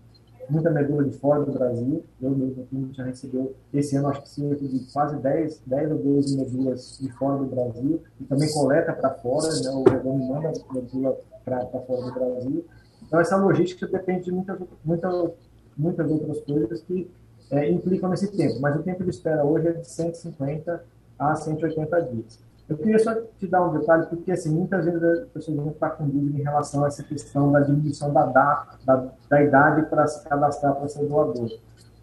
muita 0.50 0.70
medula 0.70 1.04
de 1.04 1.16
fora 1.16 1.44
do 1.44 1.52
Brasil. 1.52 2.04
Eu 2.20 2.30
mesmo 2.30 2.92
já 2.92 3.04
recebeu 3.04 3.54
esse 3.72 3.96
ano, 3.96 4.08
acho 4.08 4.22
que 4.22 4.28
cerca 4.28 4.66
de 4.66 4.92
quase 4.92 5.16
10, 5.16 5.62
10 5.66 5.92
ou 5.92 5.98
12 5.98 6.36
medulas 6.36 6.98
de 7.00 7.10
fora 7.12 7.38
do 7.38 7.46
Brasil. 7.46 8.02
E 8.20 8.24
também 8.24 8.52
coleta 8.52 8.92
para 8.92 9.10
fora, 9.14 9.48
né? 9.48 9.70
o 9.70 9.82
Redondo 9.84 10.24
manda 10.24 10.52
medula 10.72 11.16
para 11.44 11.66
fora 11.66 12.02
do 12.02 12.12
Brasil. 12.12 12.64
Então, 13.06 13.20
essa 13.20 13.36
logística 13.36 13.86
depende 13.86 14.24
de 14.24 14.32
muitas, 14.32 14.58
muitas, 14.84 15.30
muitas 15.76 16.10
outras 16.10 16.40
coisas 16.40 16.82
que 16.82 17.10
é, 17.50 17.68
implicam 17.68 18.10
nesse 18.10 18.28
tempo, 18.28 18.60
mas 18.60 18.76
o 18.76 18.82
tempo 18.82 19.02
de 19.02 19.10
espera 19.10 19.44
hoje 19.44 19.68
é 19.68 19.72
de 19.72 19.88
150 19.88 20.84
a 21.18 21.34
180 21.34 22.02
dias. 22.02 22.38
Eu 22.70 22.76
queria 22.76 23.00
só 23.00 23.12
te 23.36 23.48
dar 23.48 23.66
um 23.66 23.76
detalhe, 23.76 24.06
porque 24.06 24.30
assim, 24.30 24.54
muitas 24.54 24.84
vezes 24.84 25.02
as 25.02 25.28
pessoas 25.30 25.56
vão 25.56 25.70
estar 25.70 25.90
com 25.90 26.06
dúvida 26.06 26.38
em 26.38 26.42
relação 26.44 26.84
a 26.84 26.86
essa 26.86 27.02
questão 27.02 27.50
da 27.50 27.58
diminuição 27.58 28.12
da, 28.12 28.26
data, 28.26 28.78
da, 28.86 29.08
da 29.28 29.42
idade 29.42 29.86
para 29.90 30.06
se 30.06 30.22
cadastrar 30.28 30.76
para 30.76 30.86
ser 30.86 31.04
doador. 31.04 31.50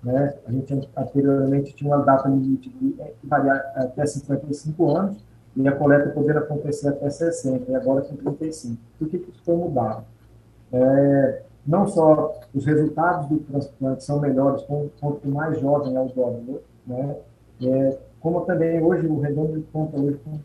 Né? 0.04 0.34
A 0.46 0.52
gente 0.52 0.90
anteriormente 0.98 1.74
tinha 1.74 1.96
uma 1.96 2.04
data 2.04 2.28
limite 2.28 2.70
de 2.70 3.02
é, 3.02 3.14
variar 3.24 3.72
até 3.78 4.06
55 4.06 4.92
anos 4.92 5.24
e 5.56 5.66
a 5.66 5.72
coleta 5.72 6.10
poderia 6.10 6.42
acontecer 6.42 6.90
até 6.90 7.10
60, 7.10 7.72
e 7.72 7.74
agora 7.74 8.02
com 8.02 8.18
35. 8.18 8.78
Por 9.00 9.08
que 9.08 9.16
isso 9.16 9.42
foi 9.46 9.56
mudado? 9.56 10.04
É, 10.74 11.44
não 11.66 11.88
só 11.88 12.42
os 12.54 12.66
resultados 12.66 13.30
do 13.30 13.40
transplante 13.40 14.04
são 14.04 14.20
melhores 14.20 14.64
quanto 15.00 15.30
mais 15.30 15.58
jovem 15.62 15.96
é 15.96 16.02
o 16.02 16.10
doador, 16.10 16.60
né? 16.86 17.16
É, 17.62 17.98
como 18.20 18.42
também 18.42 18.84
hoje 18.84 19.08
o 19.08 19.22
Redondo 19.22 19.66
conta 19.72 19.98
hoje 19.98 20.20
com 20.26 20.38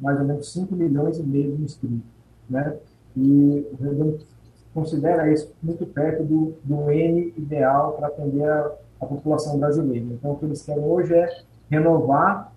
mais 0.00 0.18
ou 0.20 0.26
menos 0.26 0.52
5 0.52 0.74
milhões 0.74 1.18
e 1.18 1.22
meio 1.22 1.56
de 1.56 1.62
inscritos, 1.62 2.06
né? 2.48 2.76
E 3.16 3.66
o 3.72 3.82
Redondo 3.82 4.18
considera 4.72 5.32
isso 5.32 5.52
muito 5.62 5.84
perto 5.86 6.22
do, 6.22 6.54
do 6.62 6.90
N 6.90 7.32
ideal 7.36 7.92
para 7.92 8.08
atender 8.08 8.48
a, 8.48 8.72
a 9.00 9.06
população 9.06 9.58
brasileira. 9.58 10.06
Então, 10.06 10.32
o 10.32 10.38
que 10.38 10.44
eles 10.44 10.62
querem 10.62 10.84
hoje 10.84 11.14
é 11.14 11.42
renovar 11.70 12.52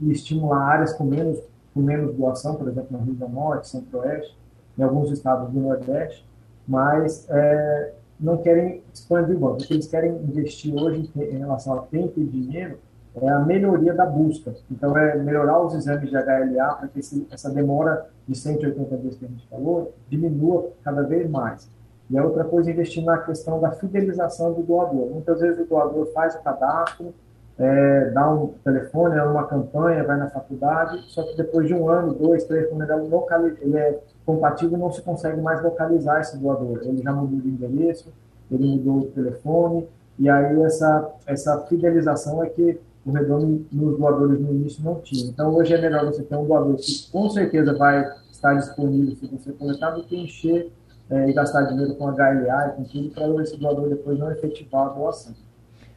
e 0.00 0.10
estimular 0.10 0.62
áreas 0.62 0.92
com 0.94 1.04
menos, 1.04 1.40
com 1.74 1.80
menos 1.80 2.14
doação, 2.14 2.54
por 2.54 2.68
exemplo, 2.68 2.96
na 2.96 3.04
região 3.04 3.28
Norte, 3.28 3.68
Centro-Oeste, 3.68 4.36
em 4.78 4.82
alguns 4.82 5.10
estados 5.10 5.50
do 5.50 5.60
Nordeste, 5.60 6.24
mas 6.66 7.26
é, 7.28 7.92
não 8.18 8.38
querem 8.38 8.82
expandir 8.92 9.36
o 9.36 9.38
banco. 9.38 9.54
O 9.54 9.66
que 9.66 9.74
eles 9.74 9.86
querem 9.86 10.12
investir 10.12 10.74
hoje 10.74 11.10
em 11.16 11.38
relação 11.38 11.74
a 11.74 11.82
tempo 11.82 12.20
e 12.20 12.24
dinheiro 12.24 12.78
é 13.22 13.28
a 13.28 13.40
melhoria 13.40 13.94
da 13.94 14.06
busca. 14.06 14.54
Então, 14.70 14.96
é 14.96 15.16
melhorar 15.16 15.60
os 15.60 15.74
exames 15.74 16.10
de 16.10 16.16
HLA 16.16 16.74
para 16.74 16.88
que 16.88 17.00
esse, 17.00 17.26
essa 17.30 17.50
demora 17.50 18.06
de 18.26 18.36
180 18.36 18.96
dias 18.98 19.16
que 19.16 19.24
a 19.24 19.28
gente 19.28 19.48
falou 19.48 19.94
diminua 20.08 20.70
cada 20.84 21.02
vez 21.02 21.28
mais. 21.28 21.70
E 22.10 22.16
a 22.16 22.24
outra 22.24 22.44
coisa 22.44 22.70
é 22.70 22.72
investir 22.72 23.04
na 23.04 23.18
questão 23.18 23.60
da 23.60 23.70
fidelização 23.72 24.52
do 24.52 24.62
doador. 24.62 25.10
Muitas 25.10 25.40
vezes 25.40 25.60
o 25.60 25.68
doador 25.68 26.06
faz 26.12 26.34
o 26.34 26.42
cadastro, 26.42 27.12
é, 27.58 28.10
dá 28.10 28.30
um 28.32 28.54
telefone, 28.64 29.18
é 29.18 29.22
uma 29.22 29.46
campanha, 29.46 30.04
vai 30.04 30.16
na 30.16 30.30
faculdade, 30.30 31.02
só 31.08 31.24
que 31.24 31.36
depois 31.36 31.66
de 31.66 31.74
um 31.74 31.88
ano, 31.88 32.14
dois, 32.14 32.44
três, 32.44 32.68
quando 32.68 32.82
ele 32.82 32.92
é, 32.92 33.56
ele 33.60 33.76
é 33.76 33.98
compatível, 34.24 34.78
não 34.78 34.92
se 34.92 35.02
consegue 35.02 35.40
mais 35.40 35.62
localizar 35.62 36.20
esse 36.20 36.38
doador. 36.38 36.80
Ele 36.82 37.02
já 37.02 37.12
mudou 37.12 37.40
de 37.40 37.48
endereço, 37.48 38.12
ele 38.50 38.64
mudou 38.64 38.98
o 38.98 39.04
telefone, 39.06 39.88
e 40.18 40.28
aí 40.30 40.62
essa, 40.62 41.10
essa 41.26 41.58
fidelização 41.66 42.42
é 42.42 42.48
que 42.48 42.80
o 43.08 43.12
Redondo 43.12 43.66
nos 43.72 43.98
doadores 43.98 44.38
no 44.38 44.52
início 44.52 44.84
não 44.84 45.00
tinha. 45.00 45.30
Então, 45.30 45.54
hoje 45.54 45.72
é 45.72 45.80
melhor 45.80 46.04
você 46.04 46.22
ter 46.22 46.36
um 46.36 46.46
doador 46.46 46.76
que 46.76 47.10
com 47.10 47.30
certeza 47.30 47.74
vai 47.74 48.06
estar 48.30 48.52
disponível 48.54 49.16
se 49.16 49.26
você 49.26 49.50
coletar 49.52 49.90
do 49.92 50.04
que 50.04 50.14
encher 50.14 50.70
é, 51.08 51.30
e 51.30 51.32
gastar 51.32 51.62
dinheiro 51.62 51.94
com 51.94 52.06
HLA 52.06 52.68
e 52.68 52.76
com 52.76 52.84
tudo 52.84 53.10
para 53.10 53.42
esse 53.42 53.56
doador 53.56 53.88
depois 53.88 54.18
não 54.18 54.30
efetivar 54.30 54.88
a 54.88 54.88
doação. 54.90 55.32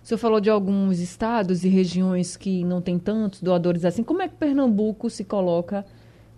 O 0.02 0.08
senhor 0.08 0.18
falou 0.18 0.40
de 0.40 0.50
alguns 0.50 1.00
estados 1.00 1.66
e 1.66 1.70
regiões 1.70 2.38
que 2.38 2.64
não 2.64 2.82
tem 2.82 2.98
tantos 2.98 3.42
doadores 3.42 3.84
assim. 3.84 4.04
Como 4.04 4.22
é 4.22 4.30
que 4.30 4.36
Pernambuco 4.36 5.10
se 5.10 5.26
coloca 5.26 5.86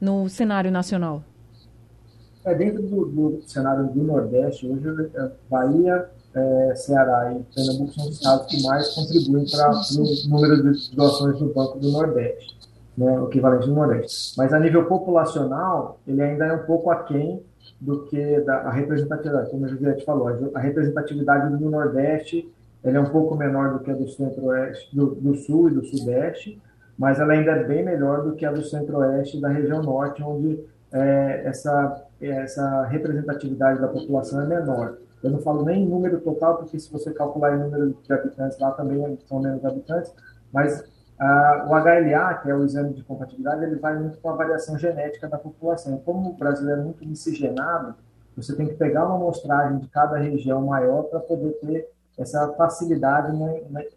no 0.02 0.28
cenário 0.28 0.72
nacional? 0.72 1.24
É, 2.44 2.54
dentro 2.56 2.82
do, 2.82 3.06
do 3.06 3.42
cenário 3.46 3.88
do 3.88 4.04
Nordeste, 4.04 4.68
hoje, 4.68 5.12
é, 5.16 5.32
Bahia, 5.50 6.10
é, 6.36 6.76
Ceará 6.76 7.34
e 7.34 7.44
Pernambuco 7.54 7.94
são 7.94 8.06
os 8.06 8.16
estados 8.16 8.46
que 8.48 8.64
mais 8.64 8.94
contribuem 8.96 9.46
para 9.50 9.70
o 9.70 10.30
número 10.30 10.74
de 10.74 10.96
doações 10.96 11.40
do 11.40 11.54
Banco 11.54 11.80
do 11.80 11.92
Nordeste. 11.92 12.58
né, 12.98 13.20
o 13.20 13.28
equivalente 13.28 13.68
do 13.68 13.74
Nordeste. 13.74 14.34
Mas 14.38 14.54
a 14.54 14.60
nível 14.60 14.86
populacional, 14.86 16.00
ele 16.08 16.22
ainda 16.22 16.46
é 16.46 16.54
um 16.54 16.66
pouco 16.66 16.90
aquém 16.92 17.42
do 17.80 18.06
que 18.06 18.40
da, 18.42 18.58
a 18.58 18.72
representatividade, 18.72 19.50
como 19.50 19.66
a 19.66 19.68
Juliette 19.68 20.06
falou, 20.06 20.28
a 20.54 20.60
representatividade 20.60 21.58
do 21.58 21.70
Nordeste 21.70 22.50
ele 22.84 22.98
é 22.98 23.00
um 23.00 23.10
pouco 23.10 23.36
menor 23.36 23.74
do 23.74 23.80
que 23.80 23.90
a 23.90 23.94
do 23.94 24.10
Centro-Oeste, 24.10 24.94
do, 24.94 25.16
do 25.16 25.36
Sul 25.36 25.70
e 25.70 25.74
do 25.74 25.86
Sudeste, 25.86 26.62
mas 26.98 27.20
ela 27.20 27.34
ainda 27.34 27.52
é 27.52 27.64
bem 27.64 27.84
melhor 27.84 28.24
do 28.24 28.34
que 28.36 28.46
a 28.46 28.52
do 28.52 28.64
Centro-Oeste 28.64 29.38
e 29.38 29.42
da 29.42 29.48
região 29.48 29.82
Norte, 29.82 30.22
onde 30.22 30.60
é, 30.92 31.44
essa, 31.46 32.04
essa 32.22 32.84
representatividade 32.84 33.80
da 33.80 33.88
população 33.88 34.42
é 34.42 34.46
menor. 34.46 34.98
Eu 35.24 35.32
não 35.32 35.40
falo 35.40 35.64
nem 35.64 35.84
em 35.84 35.88
número 35.88 36.20
total, 36.20 36.58
porque 36.58 36.78
se 36.78 36.92
você 36.92 37.14
calcular 37.14 37.56
em 37.56 37.60
número 37.60 37.98
de 38.04 38.14
habitantes 38.14 38.60
lá 38.60 38.72
também 38.72 39.18
são 39.26 39.40
menos 39.40 39.64
habitantes, 39.64 40.14
mas 40.52 40.84
ah, 41.20 41.66
o 41.68 41.74
HLA, 41.74 42.34
que 42.42 42.50
é 42.50 42.56
o 42.56 42.66
exame 42.66 42.94
de 42.94 43.04
compatibilidade, 43.04 43.64
ele 43.64 43.78
vai 43.78 43.98
muito 43.98 44.18
com 44.20 44.30
a 44.30 44.36
variação 44.36 44.78
genética 44.78 45.28
da 45.28 45.38
população. 45.38 45.98
Como 46.00 46.32
o 46.32 46.34
brasileiro 46.34 46.82
é 46.82 46.84
muito 46.84 47.08
miscigenado, 47.08 47.96
você 48.36 48.56
tem 48.56 48.68
que 48.68 48.74
pegar 48.74 49.06
uma 49.06 49.16
amostragem 49.16 49.80
de 49.80 49.88
cada 49.88 50.18
região 50.18 50.62
maior 50.66 51.04
para 51.04 51.20
poder 51.20 51.54
ter 51.54 51.88
essa 52.18 52.52
facilidade 52.54 53.36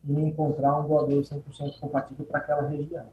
em 0.09 0.29
encontrar 0.29 0.79
um 0.79 0.87
doador 0.87 1.23
100% 1.23 1.81
compatível 1.81 2.25
para 2.25 2.39
aquela 2.39 2.63
região. 2.63 3.05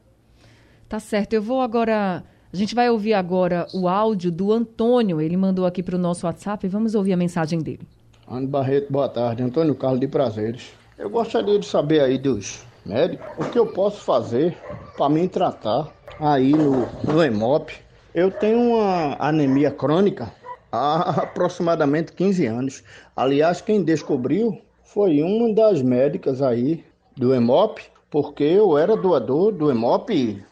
Tá 0.88 1.00
certo. 1.00 1.32
Eu 1.32 1.42
vou 1.42 1.60
agora. 1.60 2.22
A 2.52 2.56
gente 2.56 2.74
vai 2.74 2.88
ouvir 2.88 3.14
agora 3.14 3.66
o 3.74 3.88
áudio 3.88 4.30
do 4.30 4.52
Antônio. 4.52 5.20
Ele 5.20 5.36
mandou 5.36 5.66
aqui 5.66 5.82
para 5.82 5.96
o 5.96 5.98
nosso 5.98 6.24
WhatsApp. 6.24 6.68
Vamos 6.68 6.94
ouvir 6.94 7.12
a 7.12 7.16
mensagem 7.16 7.58
dele. 7.58 7.86
Ana 8.26 8.46
Barreto, 8.46 8.90
boa 8.90 9.08
tarde. 9.08 9.42
Antônio 9.42 9.74
Carlos 9.74 10.00
de 10.00 10.08
Prazeres. 10.08 10.72
Eu 10.96 11.10
gostaria 11.10 11.58
de 11.58 11.66
saber 11.66 12.00
aí 12.00 12.16
dos 12.16 12.64
médico, 12.84 13.22
o 13.38 13.50
que 13.50 13.58
eu 13.58 13.66
posso 13.66 14.00
fazer 14.00 14.56
para 14.96 15.10
me 15.10 15.28
tratar 15.28 15.92
aí 16.18 16.52
no, 16.52 16.86
no 17.02 17.22
EMOP? 17.22 17.72
Eu 18.14 18.30
tenho 18.30 18.58
uma 18.58 19.16
anemia 19.18 19.70
crônica 19.70 20.32
há 20.72 21.22
aproximadamente 21.22 22.12
15 22.12 22.46
anos. 22.46 22.84
Aliás, 23.14 23.60
quem 23.60 23.82
descobriu 23.82 24.58
foi 24.82 25.22
uma 25.22 25.52
das 25.54 25.82
médicas 25.82 26.40
aí 26.40 26.82
do 27.14 27.34
EMOP, 27.34 27.82
porque 28.10 28.44
eu 28.44 28.78
era 28.78 28.96
doador 28.96 29.52
do 29.52 29.70
EMOP 29.70 30.42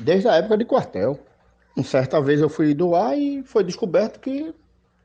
desde 0.00 0.26
a 0.26 0.34
época 0.34 0.58
de 0.58 0.64
quartel. 0.64 1.16
Uma 1.76 1.84
certa 1.84 2.20
vez 2.20 2.40
eu 2.40 2.48
fui 2.48 2.74
doar 2.74 3.16
e 3.16 3.42
foi 3.44 3.62
descoberto 3.62 4.18
que 4.18 4.52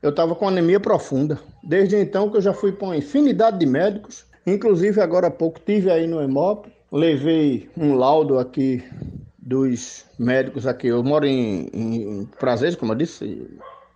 eu 0.02 0.10
estava 0.10 0.34
com 0.34 0.48
anemia 0.48 0.80
profunda. 0.80 1.38
Desde 1.62 1.96
então 1.96 2.30
que 2.30 2.36
eu 2.36 2.42
já 2.42 2.52
fui 2.52 2.72
para 2.72 2.88
uma 2.88 2.96
infinidade 2.96 3.58
de 3.58 3.66
médicos, 3.66 4.24
inclusive 4.46 5.00
agora 5.00 5.28
há 5.28 5.30
pouco 5.30 5.60
tive 5.64 5.90
aí 5.90 6.06
no 6.06 6.22
EMOP 6.22 6.68
levei 6.90 7.68
um 7.76 7.94
laudo 7.94 8.38
aqui 8.38 8.82
dos 9.38 10.04
médicos 10.18 10.66
aqui. 10.66 10.88
Eu 10.88 11.02
moro 11.02 11.26
em, 11.26 11.68
em 11.72 12.24
Prazeres, 12.38 12.76
como 12.76 12.92
eu 12.92 12.96
disse, 12.96 13.46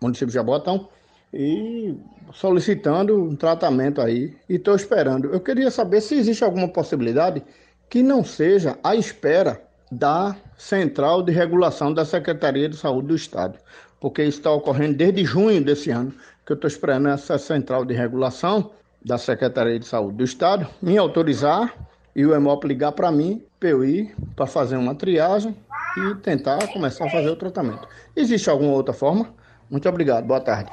município 0.00 0.28
de 0.28 0.34
Jabotão, 0.34 0.88
e 1.32 1.94
solicitando 2.32 3.22
um 3.22 3.36
tratamento 3.36 4.00
aí 4.00 4.36
e 4.48 4.56
estou 4.56 4.74
esperando. 4.74 5.32
Eu 5.32 5.40
queria 5.40 5.70
saber 5.70 6.00
se 6.00 6.14
existe 6.14 6.44
alguma 6.44 6.68
possibilidade 6.68 7.42
que 7.88 8.02
não 8.02 8.24
seja 8.24 8.78
à 8.82 8.94
espera 8.94 9.60
da 9.90 10.36
Central 10.56 11.22
de 11.22 11.32
Regulação 11.32 11.92
da 11.92 12.04
Secretaria 12.04 12.68
de 12.68 12.76
Saúde 12.76 13.08
do 13.08 13.14
Estado, 13.16 13.58
porque 14.00 14.22
isso 14.24 14.38
está 14.38 14.50
ocorrendo 14.50 14.94
desde 14.96 15.24
junho 15.24 15.62
desse 15.62 15.90
ano, 15.90 16.12
que 16.44 16.52
eu 16.52 16.54
estou 16.54 16.66
esperando 16.66 17.08
essa 17.08 17.38
Central 17.38 17.84
de 17.84 17.94
Regulação 17.94 18.70
da 19.04 19.18
Secretaria 19.18 19.78
de 19.78 19.86
Saúde 19.86 20.16
do 20.16 20.24
Estado 20.24 20.66
me 20.82 20.98
autorizar 20.98 21.74
e 22.14 22.26
o 22.26 22.34
EMOP 22.34 22.66
ligar 22.66 22.92
para 22.92 23.12
mim, 23.12 23.42
ir 23.62 24.14
para 24.34 24.46
fazer 24.46 24.76
uma 24.76 24.94
triagem 24.94 25.54
e 25.96 26.14
tentar 26.16 26.66
começar 26.72 27.06
a 27.06 27.10
fazer 27.10 27.28
o 27.28 27.36
tratamento. 27.36 27.86
Existe 28.16 28.48
alguma 28.48 28.72
outra 28.72 28.94
forma? 28.94 29.28
Muito 29.70 29.88
obrigado, 29.88 30.24
boa 30.24 30.40
tarde. 30.40 30.70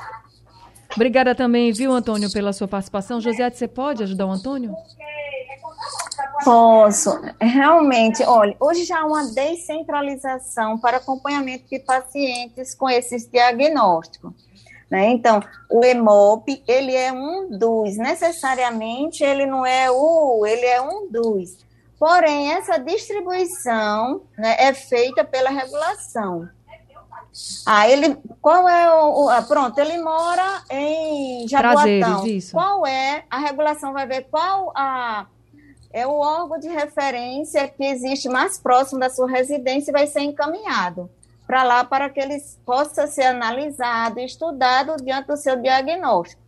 Obrigada 0.96 1.36
também, 1.36 1.72
viu, 1.72 1.92
Antônio, 1.92 2.32
pela 2.32 2.54
sua 2.54 2.68
participação. 2.68 3.22
José, 3.22 3.50
você 3.50 3.68
pode 3.68 4.04
ajudar 4.04 4.26
o 4.26 4.32
Antônio? 4.32 4.74
Posso. 6.44 7.20
Realmente, 7.40 8.24
olha, 8.24 8.56
hoje 8.60 8.84
já 8.86 9.02
há 9.02 9.06
uma 9.06 9.26
descentralização 9.32 10.78
para 10.78 10.98
acompanhamento 10.98 11.66
de 11.70 11.80
pacientes 11.80 12.76
com 12.76 12.90
esses 12.90 13.28
diagnósticos. 13.30 14.34
Né? 14.90 15.10
Então, 15.10 15.42
o 15.70 15.84
EMOP, 15.84 16.64
ele 16.68 16.96
é 16.96 17.12
um 17.12 17.50
dos, 17.50 17.98
necessariamente 17.98 19.24
ele 19.24 19.46
não 19.46 19.66
é 19.66 19.92
o, 19.92 20.46
ele 20.46 20.66
é 20.66 20.82
um 20.82 21.12
dos. 21.12 21.58
Porém, 22.00 22.54
essa 22.54 22.78
distribuição 22.78 24.22
né, 24.38 24.56
é 24.60 24.74
feita 24.74 25.26
pela 25.26 25.50
regulação. 25.50 26.48
Ah, 27.66 27.88
ele, 27.88 28.18
qual 28.42 28.68
é 28.68 28.92
o, 28.92 29.30
ah, 29.30 29.42
pronto, 29.42 29.78
ele 29.78 29.98
mora 29.98 30.64
em 30.72 31.48
Jaboatão. 31.48 32.24
Qual 32.52 32.86
é, 32.88 33.26
a 33.30 33.40
regulação 33.40 33.94
vai 33.94 34.08
ver 34.08 34.28
qual 34.30 34.72
a, 34.76 35.28
é 35.92 36.06
o 36.06 36.20
órgão 36.20 36.60
de 36.60 36.68
referência 36.68 37.68
que 37.68 37.84
existe 37.84 38.30
mais 38.30 38.58
próximo 38.58 39.00
da 39.00 39.10
sua 39.10 39.30
residência 39.30 39.92
e 39.92 39.94
vai 39.94 40.08
ser 40.08 40.22
encaminhado 40.22 41.10
para 41.48 41.64
lá 41.64 41.84
para 41.84 42.10
que 42.10 42.20
ele 42.20 42.38
possa 42.66 43.08
ser 43.08 43.24
analisado 43.24 44.20
e 44.20 44.26
estudado 44.26 44.98
diante 44.98 45.28
do 45.28 45.38
seu 45.38 45.56
diagnóstico. 45.56 46.42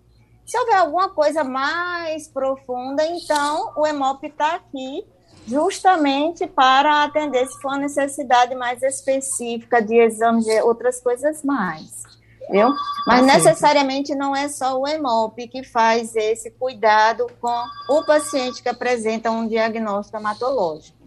Se 0.45 0.57
houver 0.57 0.75
alguma 0.75 1.09
coisa 1.09 1.43
mais 1.43 2.27
profunda, 2.27 3.05
então 3.05 3.71
o 3.77 3.87
EMOP 3.87 4.25
está 4.25 4.55
aqui 4.55 5.05
justamente 5.47 6.45
para 6.47 7.03
atender 7.03 7.47
se 7.47 7.61
for 7.61 7.77
necessidade 7.77 8.53
mais 8.55 8.83
específica 8.83 9.81
de 9.81 9.95
exame 9.95 10.43
de 10.43 10.61
outras 10.61 10.99
coisas 11.01 11.43
mais. 11.43 12.08
Viu? 12.49 12.73
Mas 13.05 13.25
necessariamente 13.25 14.15
não 14.15 14.35
é 14.35 14.47
só 14.47 14.79
o 14.79 14.87
EMOP 14.87 15.47
que 15.47 15.63
faz 15.63 16.15
esse 16.15 16.49
cuidado 16.51 17.27
com 17.39 17.63
o 17.89 18.03
paciente 18.03 18.63
que 18.63 18.69
apresenta 18.69 19.29
um 19.29 19.47
diagnóstico 19.47 20.17
hematológico. 20.17 20.97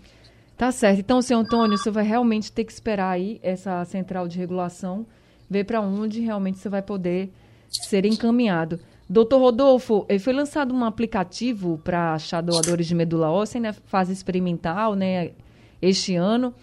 Tá 0.56 0.70
certo. 0.70 1.00
Então, 1.00 1.20
senhor 1.20 1.40
Antônio, 1.40 1.76
você 1.76 1.90
vai 1.90 2.04
realmente 2.04 2.52
ter 2.52 2.64
que 2.64 2.72
esperar 2.72 3.10
aí 3.10 3.40
essa 3.42 3.84
central 3.84 4.28
de 4.28 4.38
regulação, 4.38 5.04
ver 5.50 5.64
para 5.64 5.80
onde 5.80 6.20
realmente 6.20 6.58
você 6.58 6.68
vai 6.68 6.82
poder 6.82 7.32
ser 7.68 8.04
encaminhado. 8.04 8.78
Doutor 9.08 9.38
Rodolfo, 9.38 10.06
eh, 10.08 10.18
foi 10.18 10.32
lançado 10.32 10.72
um 10.72 10.84
aplicativo 10.84 11.78
para 11.78 12.14
achar 12.14 12.40
doadores 12.40 12.86
de 12.86 12.94
medula 12.94 13.30
óssea, 13.30 13.60
né, 13.60 13.72
fase 13.72 14.12
experimental, 14.12 14.94
né, 14.94 15.32
este 15.80 16.14
ano. 16.14 16.54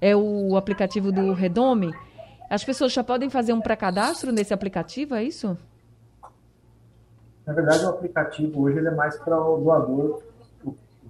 É 0.00 0.14
o 0.14 0.56
aplicativo 0.56 1.10
do 1.10 1.32
Redome. 1.32 1.92
As 2.48 2.64
pessoas 2.64 2.92
já 2.92 3.04
podem 3.04 3.28
fazer 3.28 3.52
um 3.52 3.60
pré-cadastro 3.60 4.32
nesse 4.32 4.54
aplicativo, 4.54 5.14
é 5.14 5.22
isso? 5.22 5.56
Na 7.46 7.52
verdade, 7.52 7.84
o 7.84 7.88
aplicativo 7.88 8.62
hoje 8.62 8.78
ele 8.78 8.88
é 8.88 8.94
mais 8.94 9.18
para 9.18 9.38
o 9.38 9.58
doador 9.58 10.22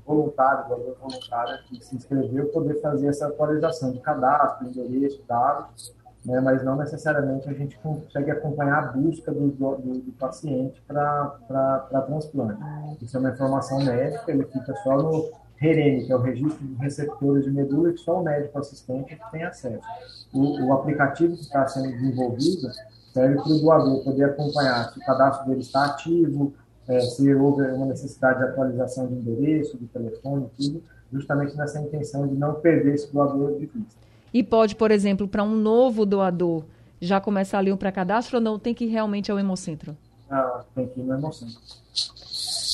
voluntário, 0.05 0.69
doador 0.69 0.97
voluntário 1.01 1.63
que 1.65 1.85
se 1.85 1.95
inscreveu, 1.95 2.47
poder 2.47 2.81
fazer 2.81 3.09
essa 3.09 3.27
atualização 3.27 3.93
de 3.93 4.01
cadastro, 4.01 4.67
endereço, 4.67 5.23
dados, 5.29 5.95
né, 6.25 6.41
mas 6.41 6.65
não 6.65 6.77
necessariamente 6.77 7.49
a 7.49 7.53
gente 7.53 7.79
consegue 7.79 8.31
acompanhar 8.31 8.79
a 8.79 8.93
busca 8.93 9.31
do, 9.31 9.49
do, 9.49 9.77
do 9.77 10.13
paciente 10.19 10.83
para 10.87 12.05
transplante. 12.07 12.61
Isso 13.03 13.17
é 13.17 13.21
uma 13.21 13.31
informação 13.31 13.85
médica, 13.85 14.31
ele 14.31 14.45
fica 14.45 14.75
só 14.83 14.97
no 14.97 15.31
REREM, 15.59 16.07
que 16.07 16.13
é 16.13 16.17
o 16.17 16.21
Registro 16.21 16.67
de 16.67 16.75
Receptores 16.77 17.45
de 17.45 17.51
Medula, 17.51 17.93
que 17.93 17.99
só 17.99 18.21
o 18.21 18.25
médico 18.25 18.59
assistente 18.59 19.19
tem 19.31 19.43
acesso. 19.43 19.85
O, 20.33 20.67
o 20.67 20.73
aplicativo 20.73 21.35
que 21.35 21.43
está 21.43 21.67
sendo 21.67 21.91
desenvolvido 21.91 22.71
serve 23.13 23.37
para 23.37 23.53
o 23.53 23.61
doador 23.61 24.05
poder 24.05 24.25
acompanhar 24.25 24.93
se 24.93 24.99
o 24.99 25.05
cadastro 25.05 25.49
dele 25.49 25.61
está 25.61 25.87
ativo, 25.87 26.55
é, 26.87 27.01
se 27.01 27.35
houve 27.35 27.63
uma 27.73 27.87
necessidade 27.87 28.39
de 28.39 28.45
atualização 28.45 29.07
de 29.09 29.15
endereço, 29.15 29.77
de 29.77 29.87
telefone, 29.87 30.49
tudo, 30.57 30.83
justamente 31.13 31.57
nessa 31.57 31.81
intenção 31.81 32.27
de 32.27 32.35
não 32.35 32.55
perder 32.55 32.95
esse 32.95 33.13
doador 33.13 33.59
de 33.59 33.67
vista. 33.67 33.99
E 34.33 34.43
pode, 34.43 34.77
por 34.77 34.91
exemplo, 34.91 35.27
para 35.27 35.43
um 35.43 35.57
novo 35.57 36.07
doador, 36.07 36.65
já 37.01 37.21
começar 37.21 37.59
ali 37.59 37.73
um 37.73 37.77
pré-cadastro 37.77 38.39
ou 38.39 38.43
não? 38.43 38.59
Tem 38.59 38.75
que 38.75 38.85
ir 38.85 38.89
realmente 38.89 39.31
ao 39.31 39.39
Hemocentro? 39.39 39.97
Ah, 40.31 40.65
tem 40.75 40.87
que 40.87 41.01
ir 41.01 41.05
no 41.05 41.15
Hemocentro. 41.15 41.59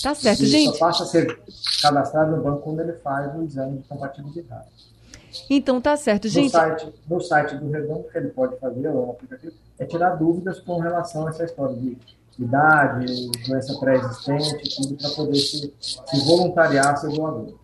Tá 0.04 0.14
certo, 0.14 0.44
gente. 0.44 0.76
Só 0.76 0.86
passa 0.86 1.04
a 1.04 1.06
ser 1.06 1.38
cadastrado 1.80 2.36
no 2.36 2.42
banco 2.42 2.60
quando 2.60 2.80
ele 2.80 2.92
faz 2.92 3.34
o 3.34 3.42
exame 3.42 3.78
de 3.78 3.84
compatibilidade. 3.84 4.68
Então 5.48 5.80
tá 5.80 5.96
certo, 5.96 6.28
gente. 6.28 6.52
No 6.52 6.60
site, 6.60 6.94
no 7.08 7.20
site 7.22 7.54
do 7.56 7.70
Redondo, 7.70 8.04
que 8.12 8.18
ele 8.18 8.28
pode 8.28 8.54
fazer, 8.58 8.86
o 8.88 9.12
aplicativo, 9.12 9.54
é 9.78 9.86
tirar 9.86 10.10
dúvidas 10.10 10.60
com 10.60 10.78
relação 10.78 11.26
a 11.26 11.30
essa 11.30 11.44
história 11.44 11.74
de 11.76 11.96
idade, 12.38 13.30
doença 13.48 13.78
pré-existente, 13.80 14.76
tudo 14.76 14.94
para 14.94 15.08
poder 15.08 15.36
se, 15.36 15.72
se 15.80 16.26
voluntariar 16.26 16.98
ser 16.98 17.08
doador. 17.08 17.54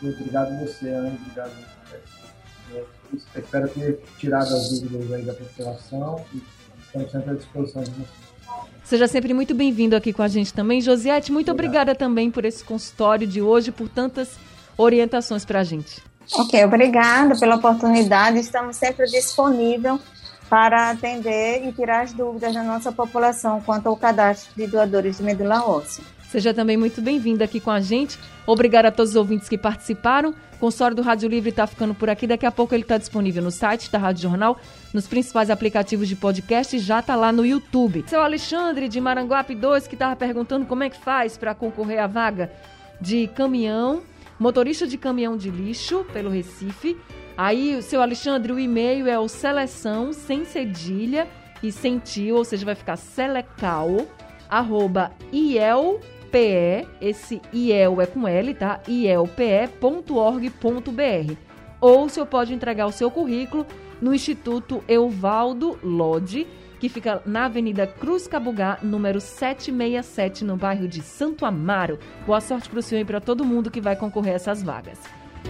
Muito 0.00 0.20
obrigado 0.20 0.58
você, 0.58 0.88
Ana. 0.88 1.16
Obrigado. 1.20 1.71
Espero 3.14 3.68
ter 3.68 4.00
tirado 4.18 4.54
as 4.54 4.80
dúvidas 4.80 5.12
aí 5.12 5.22
da 5.22 5.34
população 5.34 6.24
e 6.34 6.42
estamos 6.84 7.10
sempre 7.10 7.30
à 7.30 7.34
disposição 7.34 7.82
de 7.82 7.90
vocês. 7.90 8.08
Seja 8.84 9.06
sempre 9.06 9.32
muito 9.32 9.54
bem-vindo 9.54 9.96
aqui 9.96 10.12
com 10.12 10.22
a 10.22 10.28
gente 10.28 10.52
também. 10.52 10.80
Josiete, 10.80 11.32
muito 11.32 11.50
Obrigado. 11.50 11.82
obrigada 11.82 11.98
também 11.98 12.30
por 12.30 12.44
esse 12.44 12.62
consultório 12.64 13.26
de 13.26 13.40
hoje, 13.40 13.70
por 13.70 13.88
tantas 13.88 14.36
orientações 14.76 15.44
para 15.44 15.60
a 15.60 15.64
gente. 15.64 16.02
Ok, 16.34 16.64
obrigada 16.64 17.38
pela 17.38 17.56
oportunidade. 17.56 18.38
Estamos 18.38 18.76
sempre 18.76 19.06
disponíveis 19.06 20.00
para 20.48 20.90
atender 20.90 21.66
e 21.66 21.72
tirar 21.72 22.02
as 22.02 22.12
dúvidas 22.12 22.52
da 22.54 22.62
nossa 22.62 22.92
população 22.92 23.60
quanto 23.62 23.88
ao 23.88 23.96
cadastro 23.96 24.52
de 24.54 24.66
doadores 24.66 25.16
de 25.16 25.22
medula 25.22 25.64
óssea. 25.64 26.04
Seja 26.32 26.54
também 26.54 26.78
muito 26.78 27.02
bem-vindo 27.02 27.44
aqui 27.44 27.60
com 27.60 27.70
a 27.70 27.78
gente. 27.78 28.18
Obrigada 28.46 28.88
a 28.88 28.90
todos 28.90 29.10
os 29.10 29.16
ouvintes 29.16 29.50
que 29.50 29.58
participaram. 29.58 30.30
O 30.30 30.58
consórcio 30.58 30.96
do 30.96 31.02
Rádio 31.02 31.28
Livre 31.28 31.50
está 31.50 31.66
ficando 31.66 31.94
por 31.94 32.08
aqui. 32.08 32.26
Daqui 32.26 32.46
a 32.46 32.50
pouco 32.50 32.74
ele 32.74 32.84
está 32.84 32.96
disponível 32.96 33.42
no 33.42 33.50
site 33.50 33.92
da 33.92 33.98
Rádio 33.98 34.22
Jornal, 34.22 34.58
nos 34.94 35.06
principais 35.06 35.50
aplicativos 35.50 36.08
de 36.08 36.16
podcast 36.16 36.74
e 36.74 36.78
já 36.78 37.00
está 37.00 37.16
lá 37.16 37.30
no 37.32 37.44
YouTube. 37.44 38.06
Seu 38.06 38.22
Alexandre 38.22 38.88
de 38.88 38.98
Maranguape 38.98 39.54
2 39.54 39.86
que 39.86 39.94
estava 39.94 40.16
perguntando 40.16 40.64
como 40.64 40.82
é 40.82 40.88
que 40.88 40.98
faz 40.98 41.36
para 41.36 41.54
concorrer 41.54 42.02
à 42.02 42.06
vaga 42.06 42.50
de 42.98 43.26
caminhão, 43.26 44.02
motorista 44.38 44.86
de 44.86 44.96
caminhão 44.96 45.36
de 45.36 45.50
lixo 45.50 46.02
pelo 46.14 46.30
Recife. 46.30 46.96
Aí, 47.36 47.76
o 47.76 47.82
seu 47.82 48.00
Alexandre, 48.00 48.52
o 48.54 48.58
e-mail 48.58 49.06
é 49.06 49.18
o 49.18 49.28
seleção 49.28 50.14
sem 50.14 50.46
cedilha 50.46 51.28
e 51.62 51.70
sem 51.70 51.98
tio, 51.98 52.36
ou 52.36 52.44
seja, 52.46 52.64
vai 52.64 52.74
ficar 52.74 52.96
selecal, 52.96 54.06
arroba 54.48 55.12
IELPE, 56.32 56.88
esse 57.00 57.42
IEL 57.52 58.00
é 58.00 58.06
com 58.06 58.26
L, 58.26 58.54
tá? 58.54 58.80
ielpe.org.br. 58.88 59.76
Ou 61.80 62.04
o 62.04 62.08
senhor 62.08 62.26
pode 62.26 62.54
entregar 62.54 62.86
o 62.86 62.92
seu 62.92 63.10
currículo 63.10 63.66
no 64.00 64.14
Instituto 64.14 64.82
Euvaldo 64.88 65.78
Lodi, 65.82 66.46
que 66.80 66.88
fica 66.88 67.22
na 67.26 67.44
Avenida 67.44 67.86
Cruz 67.86 68.26
Cabugá, 68.26 68.78
número 68.82 69.20
767, 69.20 70.44
no 70.44 70.56
bairro 70.56 70.88
de 70.88 71.02
Santo 71.02 71.44
Amaro. 71.44 71.98
Boa 72.26 72.40
sorte 72.40 72.68
para 72.68 72.78
o 72.78 72.82
senhor 72.82 73.02
e 73.02 73.04
para 73.04 73.20
todo 73.20 73.44
mundo 73.44 73.70
que 73.70 73.80
vai 73.80 73.94
concorrer 73.94 74.32
a 74.32 74.36
essas 74.36 74.62
vagas. 74.62 74.98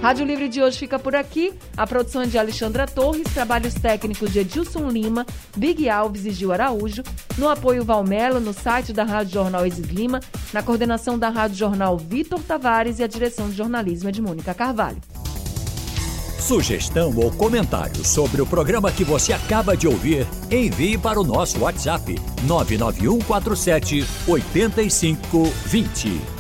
Rádio 0.01 0.27
Livre 0.27 0.49
de 0.49 0.61
hoje 0.61 0.79
fica 0.79 0.99
por 0.99 1.15
aqui. 1.15 1.53
A 1.77 1.87
produção 1.87 2.23
é 2.23 2.27
de 2.27 2.39
Alexandra 2.39 2.87
Torres, 2.87 3.33
trabalhos 3.33 3.75
técnicos 3.75 4.33
de 4.33 4.41
Edilson 4.41 4.89
Lima, 4.89 5.25
Big 5.57 5.89
Alves 5.89 6.25
e 6.25 6.31
Gil 6.31 6.53
Araújo, 6.53 7.03
no 7.39 7.49
apoio 7.49 7.85
Valmelo, 7.85 8.41
no 8.41 8.53
site 8.53 8.93
da 8.93 9.05
Rádio 9.05 9.35
Jornal 9.35 9.65
Exis 9.65 9.87
Lima, 9.87 10.21
na 10.53 10.63
coordenação 10.63 11.19
da 11.19 11.29
Rádio 11.29 11.57
Jornal 11.57 11.97
Vitor 11.97 12.41
Tavares 12.41 12.99
e 12.99 13.03
a 13.03 13.07
direção 13.07 13.49
de 13.49 13.57
jornalismo 13.57 14.09
é 14.09 14.13
de 14.13 14.21
Mônica 14.21 14.53
Carvalho. 14.55 15.01
Sugestão 16.43 17.17
ou 17.17 17.31
comentário 17.31 18.05
sobre 18.05 18.43
o 18.43 18.47
programa 18.47 18.91
que 18.91 19.05
você 19.05 19.33
acaba 19.33 19.77
de 19.77 19.87
ouvir, 19.87 20.27
envie 20.51 20.99
para 20.99 21.21
o 21.21 21.25
nosso 21.25 21.61
WhatsApp 21.61 22.21
99147 22.43 24.05
8520. 24.27 26.32